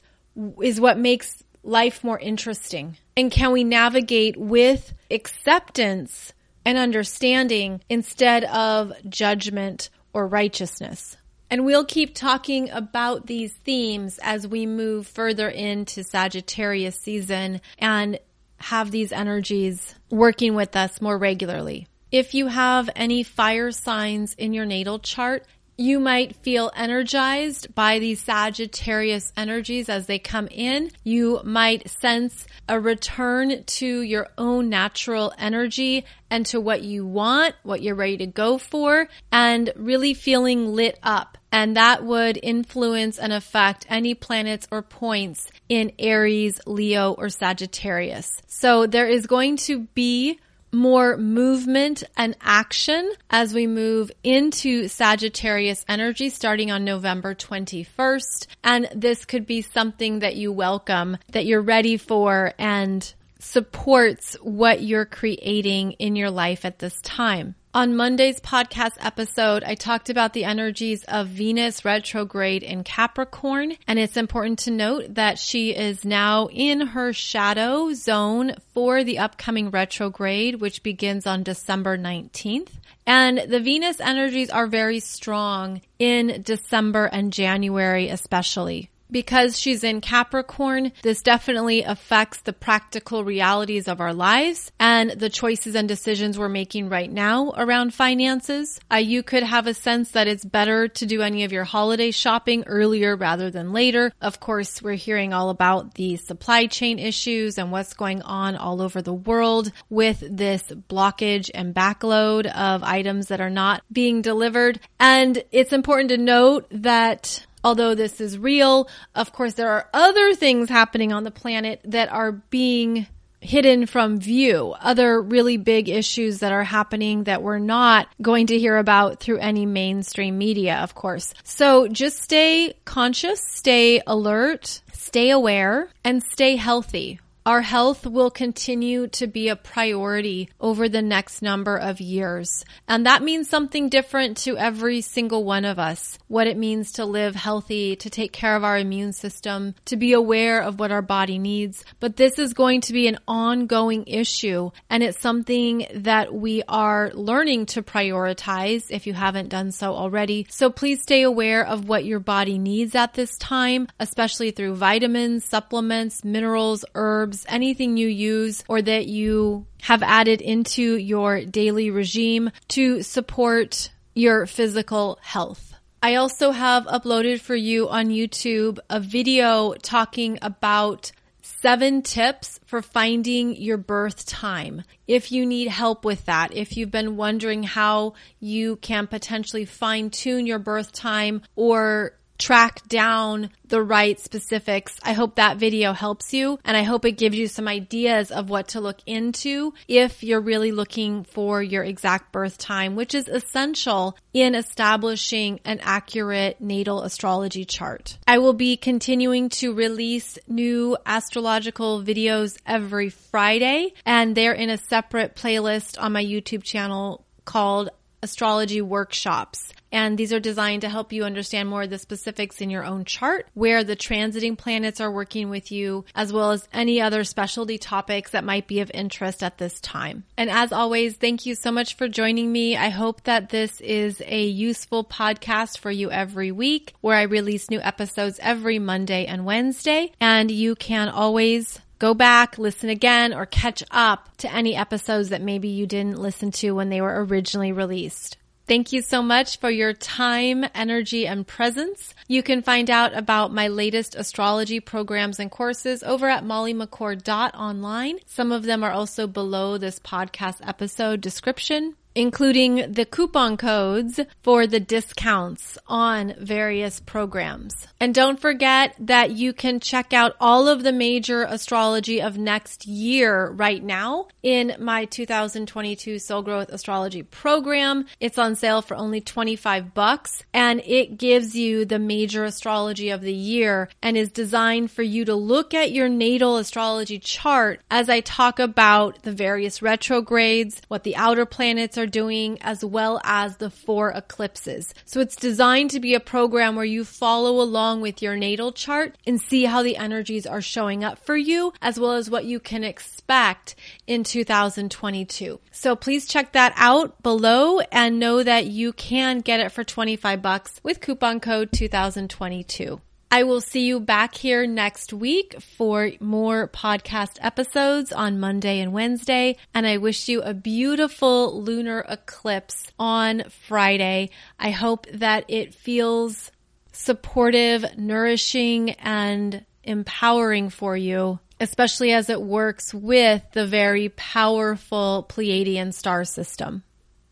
is 0.61 0.79
what 0.79 0.97
makes 0.97 1.43
life 1.63 2.03
more 2.03 2.19
interesting? 2.19 2.97
And 3.17 3.31
can 3.31 3.51
we 3.51 3.63
navigate 3.63 4.37
with 4.37 4.93
acceptance 5.11 6.33
and 6.65 6.77
understanding 6.77 7.81
instead 7.89 8.45
of 8.45 8.93
judgment 9.09 9.89
or 10.13 10.27
righteousness? 10.27 11.17
And 11.49 11.65
we'll 11.65 11.85
keep 11.85 12.13
talking 12.13 12.69
about 12.69 13.25
these 13.25 13.53
themes 13.53 14.19
as 14.21 14.47
we 14.47 14.65
move 14.65 15.07
further 15.07 15.49
into 15.49 16.03
Sagittarius 16.03 16.95
season 16.95 17.61
and 17.79 18.19
have 18.57 18.91
these 18.91 19.11
energies 19.11 19.95
working 20.09 20.53
with 20.53 20.75
us 20.75 21.01
more 21.01 21.17
regularly. 21.17 21.87
If 22.11 22.33
you 22.33 22.47
have 22.47 22.89
any 22.95 23.23
fire 23.23 23.71
signs 23.71 24.33
in 24.33 24.53
your 24.53 24.65
natal 24.65 24.99
chart, 24.99 25.45
you 25.79 25.97
might 26.01 26.35
feel 26.35 26.69
energized 26.75 27.73
by 27.73 27.99
these 27.99 28.21
Sagittarius 28.21 29.31
energies 29.37 29.87
as 29.87 30.07
they 30.07 30.19
come 30.19 30.49
in. 30.51 30.91
You 31.05 31.39
might 31.45 31.89
sense 31.89 32.45
a 32.67 32.77
return 32.77 33.63
to 33.63 34.01
your 34.01 34.27
own 34.37 34.67
natural 34.67 35.33
energy 35.37 36.05
and 36.29 36.45
to 36.47 36.59
what 36.59 36.83
you 36.83 37.05
want, 37.05 37.55
what 37.63 37.81
you're 37.81 37.95
ready 37.95 38.17
to 38.17 38.27
go 38.27 38.57
for, 38.57 39.07
and 39.31 39.71
really 39.77 40.13
feeling 40.13 40.75
lit 40.75 40.99
up. 41.01 41.37
And 41.49 41.77
that 41.77 42.03
would 42.03 42.37
influence 42.43 43.17
and 43.17 43.31
affect 43.31 43.85
any 43.89 44.15
planets 44.15 44.67
or 44.69 44.81
points 44.81 45.47
in 45.69 45.93
Aries, 45.97 46.59
Leo, 46.67 47.13
or 47.13 47.29
Sagittarius. 47.29 48.29
So 48.47 48.85
there 48.85 49.07
is 49.07 49.27
going 49.27 49.55
to 49.57 49.87
be 49.95 50.39
more 50.71 51.17
movement 51.17 52.03
and 52.17 52.35
action 52.41 53.11
as 53.29 53.53
we 53.53 53.67
move 53.67 54.11
into 54.23 54.87
Sagittarius 54.87 55.83
energy 55.87 56.29
starting 56.29 56.71
on 56.71 56.85
November 56.85 57.35
21st. 57.35 58.47
And 58.63 58.89
this 58.93 59.25
could 59.25 59.45
be 59.45 59.61
something 59.61 60.19
that 60.19 60.35
you 60.35 60.51
welcome, 60.51 61.17
that 61.31 61.45
you're 61.45 61.61
ready 61.61 61.97
for 61.97 62.53
and 62.57 63.13
supports 63.39 64.35
what 64.41 64.81
you're 64.81 65.05
creating 65.05 65.93
in 65.93 66.15
your 66.15 66.29
life 66.29 66.65
at 66.65 66.79
this 66.79 66.99
time. 67.01 67.55
On 67.71 67.95
Monday's 67.95 68.39
podcast 68.39 68.93
episode, 68.99 69.63
I 69.63 69.75
talked 69.75 70.09
about 70.09 70.33
the 70.33 70.43
energies 70.43 71.03
of 71.03 71.27
Venus 71.27 71.85
retrograde 71.85 72.63
in 72.63 72.83
Capricorn, 72.83 73.77
and 73.87 73.99
it's 73.99 74.17
important 74.17 74.57
to 74.59 74.71
note 74.71 75.13
that 75.13 75.37
she 75.37 75.75
is 75.75 76.03
now 76.03 76.47
in 76.47 76.81
her 76.81 77.13
shadow 77.13 77.93
zone 77.93 78.55
for 78.73 79.03
the 79.03 79.19
upcoming 79.19 79.69
retrograde, 79.69 80.55
which 80.55 80.81
begins 80.81 81.27
on 81.27 81.43
December 81.43 81.95
19th. 81.95 82.71
And 83.05 83.37
the 83.37 83.59
Venus 83.59 84.01
energies 84.01 84.49
are 84.49 84.65
very 84.65 84.99
strong 84.99 85.81
in 85.99 86.41
December 86.41 87.05
and 87.05 87.31
January, 87.31 88.09
especially 88.09 88.89
because 89.11 89.59
she's 89.59 89.83
in 89.83 90.01
Capricorn, 90.01 90.91
this 91.01 91.21
definitely 91.21 91.83
affects 91.83 92.41
the 92.41 92.53
practical 92.53 93.23
realities 93.23 93.87
of 93.87 94.01
our 94.01 94.13
lives 94.13 94.71
and 94.79 95.11
the 95.11 95.29
choices 95.29 95.75
and 95.75 95.87
decisions 95.87 96.37
we're 96.37 96.49
making 96.49 96.89
right 96.89 97.11
now 97.11 97.53
around 97.57 97.93
finances. 97.93 98.79
Uh, 98.91 98.97
you 98.97 99.23
could 99.23 99.43
have 99.43 99.67
a 99.67 99.73
sense 99.73 100.11
that 100.11 100.27
it's 100.27 100.45
better 100.45 100.87
to 100.87 101.05
do 101.05 101.21
any 101.21 101.43
of 101.43 101.51
your 101.51 101.63
holiday 101.63 102.11
shopping 102.11 102.63
earlier 102.65 103.15
rather 103.15 103.49
than 103.49 103.73
later. 103.73 104.11
Of 104.21 104.39
course, 104.39 104.81
we're 104.81 104.93
hearing 104.93 105.33
all 105.33 105.49
about 105.49 105.95
the 105.95 106.17
supply 106.17 106.67
chain 106.67 106.99
issues 106.99 107.57
and 107.57 107.71
what's 107.71 107.93
going 107.93 108.21
on 108.21 108.55
all 108.55 108.81
over 108.81 109.01
the 109.01 109.13
world 109.13 109.71
with 109.89 110.23
this 110.29 110.63
blockage 110.63 111.49
and 111.53 111.73
backload 111.73 112.45
of 112.45 112.83
items 112.83 113.27
that 113.27 113.41
are 113.41 113.49
not 113.49 113.83
being 113.91 114.21
delivered. 114.21 114.79
And 114.99 115.43
it's 115.51 115.73
important 115.73 116.09
to 116.09 116.17
note 116.17 116.67
that 116.71 117.45
although 117.63 117.95
this 117.95 118.21
is 118.21 118.37
real, 118.37 118.89
of 119.15 119.33
course, 119.33 119.53
there 119.53 119.69
are 119.69 119.89
other 119.93 120.33
things 120.33 120.69
happening 120.69 121.11
on 121.11 121.23
the 121.23 121.31
planet 121.31 121.81
that 121.85 122.11
are 122.11 122.31
being 122.31 123.07
hidden 123.41 123.85
from 123.85 124.19
view, 124.19 124.75
other 124.79 125.21
really 125.21 125.57
big 125.57 125.87
issues 125.87 126.39
that 126.39 126.51
are 126.51 126.63
happening 126.63 127.23
that 127.23 127.41
we're 127.41 127.59
not 127.59 128.07
going 128.21 128.47
to 128.47 128.59
hear 128.59 128.77
about 128.77 129.19
through 129.19 129.37
any 129.37 129.65
mainstream 129.65 130.37
media, 130.37 130.77
of 130.77 130.93
course. 130.93 131.33
So 131.43 131.87
just 131.87 132.21
stay 132.21 132.73
conscious, 132.85 133.41
stay 133.41 134.01
alert, 134.05 134.81
stay 134.91 135.29
aware, 135.29 135.89
and 136.03 136.21
stay 136.21 136.57
healthy 136.57 137.19
our 137.49 137.61
health 137.63 138.05
will 138.05 138.29
continue 138.29 139.07
to 139.07 139.25
be 139.25 139.49
a 139.49 139.55
priority 139.55 140.47
over 140.61 140.87
the 140.87 141.01
next 141.01 141.41
number 141.41 141.75
of 141.75 141.99
years. 141.99 142.63
And 142.87 143.07
that 143.07 143.23
means 143.23 143.49
something 143.49 143.89
different 143.89 144.37
to 144.45 144.55
every 144.55 145.01
single 145.01 145.43
one 145.43 145.65
of 145.65 145.79
us. 145.79 146.19
What 146.27 146.45
it 146.45 146.57
means 146.57 146.91
to 146.93 147.05
live 147.05 147.33
healthy, 147.33 147.95
to 147.95 148.09
take 148.11 148.33
care 148.33 148.55
of 148.55 148.63
our 148.63 148.77
immune 148.77 149.13
system, 149.13 149.73
to 149.85 149.97
be 149.97 150.13
aware 150.13 150.61
of 150.61 150.79
what 150.79 150.91
our 150.91 151.01
body 151.01 151.39
needs. 151.39 151.83
But 151.99 152.17
this 152.17 152.37
is 152.37 152.53
going 152.53 152.81
to 152.81 152.93
be 152.93 153.07
an 153.07 153.17
ongoing 153.27 154.05
issue. 154.05 154.69
And 154.87 155.01
it's 155.01 155.19
something 155.19 155.87
that 155.95 156.31
we 156.31 156.61
are 156.67 157.09
learning 157.15 157.65
to 157.73 157.81
prioritize 157.81 158.91
if 158.91 159.07
you 159.07 159.15
haven't 159.15 159.49
done 159.49 159.71
so 159.71 159.95
already. 159.95 160.45
So 160.51 160.69
please 160.69 161.01
stay 161.01 161.23
aware 161.23 161.65
of 161.65 161.89
what 161.89 162.05
your 162.05 162.19
body 162.19 162.59
needs 162.59 162.93
at 162.93 163.15
this 163.15 163.35
time, 163.39 163.87
especially 163.99 164.51
through 164.51 164.75
vitamins, 164.75 165.45
supplements, 165.45 166.23
minerals, 166.23 166.85
herbs, 166.93 167.38
anything 167.47 167.97
you 167.97 168.07
use 168.07 168.63
or 168.67 168.81
that 168.81 169.07
you 169.07 169.65
have 169.81 170.03
added 170.03 170.41
into 170.41 170.97
your 170.97 171.45
daily 171.45 171.91
regime 171.91 172.51
to 172.69 173.01
support 173.03 173.91
your 174.13 174.45
physical 174.45 175.19
health. 175.21 175.73
I 176.01 176.15
also 176.15 176.51
have 176.51 176.85
uploaded 176.85 177.41
for 177.41 177.55
you 177.55 177.89
on 177.89 178.07
YouTube 178.07 178.79
a 178.89 178.99
video 178.99 179.73
talking 179.73 180.39
about 180.41 181.11
seven 181.41 182.01
tips 182.01 182.59
for 182.65 182.81
finding 182.81 183.55
your 183.55 183.77
birth 183.77 184.25
time. 184.25 184.83
If 185.07 185.31
you 185.31 185.45
need 185.45 185.67
help 185.67 186.05
with 186.05 186.25
that, 186.25 186.53
if 186.53 186.77
you've 186.77 186.91
been 186.91 187.17
wondering 187.17 187.63
how 187.63 188.13
you 188.39 188.77
can 188.77 189.07
potentially 189.07 189.65
fine 189.65 190.09
tune 190.09 190.45
your 190.45 190.59
birth 190.59 190.93
time 190.93 191.41
or 191.55 192.13
track 192.39 192.87
down 192.87 193.51
the 193.67 193.83
right 193.83 194.19
specifics. 194.19 194.97
I 195.03 195.13
hope 195.13 195.35
that 195.35 195.57
video 195.57 195.93
helps 195.93 196.33
you 196.33 196.57
and 196.65 196.75
I 196.75 196.83
hope 196.83 197.05
it 197.05 197.17
gives 197.17 197.37
you 197.37 197.47
some 197.47 197.67
ideas 197.67 198.31
of 198.31 198.49
what 198.49 198.69
to 198.69 198.81
look 198.81 198.99
into 199.05 199.73
if 199.87 200.23
you're 200.23 200.41
really 200.41 200.71
looking 200.71 201.23
for 201.25 201.61
your 201.61 201.83
exact 201.83 202.31
birth 202.31 202.57
time, 202.57 202.95
which 202.95 203.13
is 203.13 203.27
essential 203.27 204.17
in 204.33 204.55
establishing 204.55 205.59
an 205.65 205.79
accurate 205.81 206.59
natal 206.59 207.03
astrology 207.03 207.65
chart. 207.65 208.17
I 208.25 208.39
will 208.39 208.53
be 208.53 208.77
continuing 208.77 209.49
to 209.49 209.73
release 209.73 210.39
new 210.47 210.97
astrological 211.05 212.01
videos 212.01 212.57
every 212.65 213.09
Friday 213.09 213.93
and 214.05 214.33
they're 214.35 214.53
in 214.53 214.69
a 214.69 214.77
separate 214.77 215.35
playlist 215.35 216.01
on 216.01 216.13
my 216.13 216.23
YouTube 216.23 216.63
channel 216.63 217.25
called 217.45 217.89
astrology 218.21 218.81
workshops. 218.81 219.73
And 219.91 220.17
these 220.17 220.33
are 220.33 220.39
designed 220.39 220.81
to 220.81 220.89
help 220.89 221.11
you 221.11 221.23
understand 221.23 221.69
more 221.69 221.83
of 221.83 221.89
the 221.89 221.97
specifics 221.97 222.61
in 222.61 222.69
your 222.69 222.83
own 222.83 223.05
chart, 223.05 223.47
where 223.53 223.83
the 223.83 223.95
transiting 223.95 224.57
planets 224.57 225.01
are 225.01 225.11
working 225.11 225.49
with 225.49 225.71
you, 225.71 226.05
as 226.15 226.31
well 226.31 226.51
as 226.51 226.67
any 226.71 227.01
other 227.01 227.23
specialty 227.23 227.77
topics 227.77 228.31
that 228.31 228.43
might 228.43 228.67
be 228.67 228.79
of 228.81 228.91
interest 228.93 229.43
at 229.43 229.57
this 229.57 229.79
time. 229.79 230.23
And 230.37 230.49
as 230.49 230.71
always, 230.71 231.15
thank 231.15 231.45
you 231.45 231.55
so 231.55 231.71
much 231.71 231.95
for 231.95 232.07
joining 232.07 232.51
me. 232.51 232.77
I 232.77 232.89
hope 232.89 233.23
that 233.23 233.49
this 233.49 233.81
is 233.81 234.21
a 234.25 234.45
useful 234.45 235.03
podcast 235.03 235.79
for 235.79 235.91
you 235.91 236.11
every 236.11 236.51
week, 236.51 236.93
where 237.01 237.15
I 237.15 237.23
release 237.23 237.69
new 237.69 237.79
episodes 237.81 238.39
every 238.41 238.79
Monday 238.79 239.25
and 239.25 239.45
Wednesday. 239.45 240.11
And 240.19 240.51
you 240.51 240.75
can 240.75 241.09
always 241.09 241.79
go 241.99 242.13
back, 242.13 242.57
listen 242.57 242.89
again, 242.89 243.33
or 243.33 243.45
catch 243.45 243.83
up 243.91 244.29
to 244.37 244.53
any 244.53 244.75
episodes 244.75 245.29
that 245.29 245.41
maybe 245.41 245.67
you 245.67 245.85
didn't 245.85 246.17
listen 246.17 246.51
to 246.51 246.71
when 246.71 246.89
they 246.89 247.01
were 247.01 247.25
originally 247.25 247.71
released. 247.71 248.37
Thank 248.69 248.93
you 248.93 249.01
so 249.01 249.23
much 249.23 249.57
for 249.57 249.71
your 249.71 249.93
time, 249.93 250.63
energy, 250.75 251.25
and 251.25 251.47
presence. 251.47 252.13
You 252.27 252.43
can 252.43 252.61
find 252.61 252.87
out 252.91 253.17
about 253.17 253.51
my 253.51 253.67
latest 253.67 254.13
astrology 254.13 254.79
programs 254.79 255.39
and 255.39 255.49
courses 255.49 256.03
over 256.03 256.29
at 256.29 256.43
mollymccord.online. 256.43 258.19
Some 258.27 258.51
of 258.51 258.61
them 258.61 258.83
are 258.83 258.91
also 258.91 259.25
below 259.25 259.79
this 259.79 259.97
podcast 259.97 260.57
episode 260.61 261.19
description 261.19 261.95
including 262.19 262.91
the 262.91 263.05
coupon 263.05 263.55
codes 263.55 264.19
for 264.41 264.67
the 264.67 264.79
discounts 264.81 265.77
on 265.87 266.33
various 266.37 266.99
programs. 266.99 267.87
And 267.97 268.13
don't 268.13 268.41
forget 268.41 268.93
that 268.99 269.31
you 269.31 269.53
can 269.53 269.79
check 269.79 270.11
out 270.11 270.35
all 270.37 270.67
of 270.67 270.83
the 270.83 270.91
major 270.91 271.43
astrology 271.43 272.21
of 272.21 272.37
next 272.37 272.85
year 272.85 273.51
right 273.51 273.81
now 273.81 274.27
in 274.43 274.75
my 274.79 275.05
2022 275.05 276.19
Soul 276.19 276.41
Growth 276.41 276.67
Astrology 276.67 277.23
program. 277.23 278.05
It's 278.19 278.37
on 278.37 278.57
sale 278.57 278.81
for 278.81 278.97
only 278.97 279.21
25 279.21 279.93
bucks 279.93 280.43
and 280.53 280.81
it 280.85 281.17
gives 281.17 281.55
you 281.55 281.85
the 281.85 281.99
major 281.99 282.43
astrology 282.43 283.11
of 283.11 283.21
the 283.21 283.33
year 283.33 283.87
and 284.03 284.17
is 284.17 284.29
designed 284.29 284.91
for 284.91 285.03
you 285.03 285.23
to 285.23 285.35
look 285.35 285.73
at 285.73 285.93
your 285.93 286.09
natal 286.09 286.57
astrology 286.57 287.17
chart 287.17 287.79
as 287.89 288.09
I 288.09 288.19
talk 288.19 288.59
about 288.59 289.23
the 289.23 289.31
various 289.31 289.81
retrogrades, 289.81 290.81
what 290.89 291.05
the 291.05 291.15
outer 291.15 291.45
planets 291.45 291.97
are 291.97 292.08
doing 292.09 292.57
as 292.61 292.83
well 292.83 293.21
as 293.23 293.57
the 293.57 293.69
four 293.69 294.11
eclipses. 294.11 294.93
So 295.05 295.19
it's 295.19 295.35
designed 295.35 295.91
to 295.91 295.99
be 295.99 296.13
a 296.13 296.19
program 296.19 296.75
where 296.75 296.85
you 296.85 297.05
follow 297.05 297.61
along 297.61 298.01
with 298.01 298.21
your 298.21 298.35
natal 298.35 298.71
chart 298.71 299.17
and 299.25 299.39
see 299.39 299.65
how 299.65 299.83
the 299.83 299.97
energies 299.97 300.45
are 300.45 300.61
showing 300.61 301.03
up 301.03 301.19
for 301.19 301.37
you 301.37 301.73
as 301.81 301.99
well 301.99 302.13
as 302.13 302.29
what 302.29 302.45
you 302.45 302.59
can 302.59 302.83
expect 302.83 303.75
in 304.07 304.23
2022. 304.23 305.59
So 305.71 305.95
please 305.95 306.27
check 306.27 306.53
that 306.53 306.73
out 306.75 307.21
below 307.23 307.79
and 307.91 308.19
know 308.19 308.43
that 308.43 308.65
you 308.65 308.93
can 308.93 309.39
get 309.39 309.59
it 309.59 309.71
for 309.71 309.83
25 309.83 310.41
bucks 310.41 310.79
with 310.83 311.01
coupon 311.01 311.39
code 311.39 311.71
2022. 311.71 313.01
I 313.31 313.43
will 313.43 313.61
see 313.61 313.85
you 313.85 313.99
back 313.99 314.33
here 314.33 314.65
next 314.65 315.13
week 315.13 315.61
for 315.61 316.09
more 316.19 316.67
podcast 316.67 317.37
episodes 317.41 318.11
on 318.11 318.39
Monday 318.39 318.79
and 318.79 318.91
Wednesday. 318.91 319.57
And 319.71 319.85
I 319.85 319.97
wish 319.97 320.29
you 320.29 320.41
a 320.41 320.55
beautiful 320.55 321.61
lunar 321.61 322.03
eclipse 322.09 322.91
on 322.97 323.43
Friday. 323.67 324.31
I 324.57 324.71
hope 324.71 325.05
that 325.13 325.45
it 325.47 325.75
feels 325.75 326.51
supportive, 326.91 327.85
nourishing, 327.99 328.91
and 328.93 329.63
empowering 329.83 330.71
for 330.71 330.97
you, 330.97 331.39
especially 331.59 332.11
as 332.13 332.31
it 332.31 332.41
works 332.41 332.95
with 332.95 333.43
the 333.51 333.67
very 333.67 334.09
powerful 334.09 335.27
Pleiadian 335.29 335.93
star 335.93 336.25
system. 336.25 336.81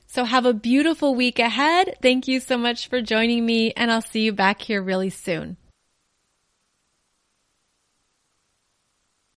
So 0.06 0.26
have 0.26 0.46
a 0.46 0.54
beautiful 0.54 1.16
week 1.16 1.40
ahead. 1.40 1.96
Thank 2.04 2.28
you 2.28 2.40
so 2.40 2.56
much 2.56 2.88
for 2.88 3.02
joining 3.02 3.44
me 3.44 3.72
and 3.72 3.92
I'll 3.92 4.02
see 4.04 4.22
you 4.22 4.32
back 4.32 4.62
here 4.62 4.82
really 4.82 5.10
soon. 5.10 5.58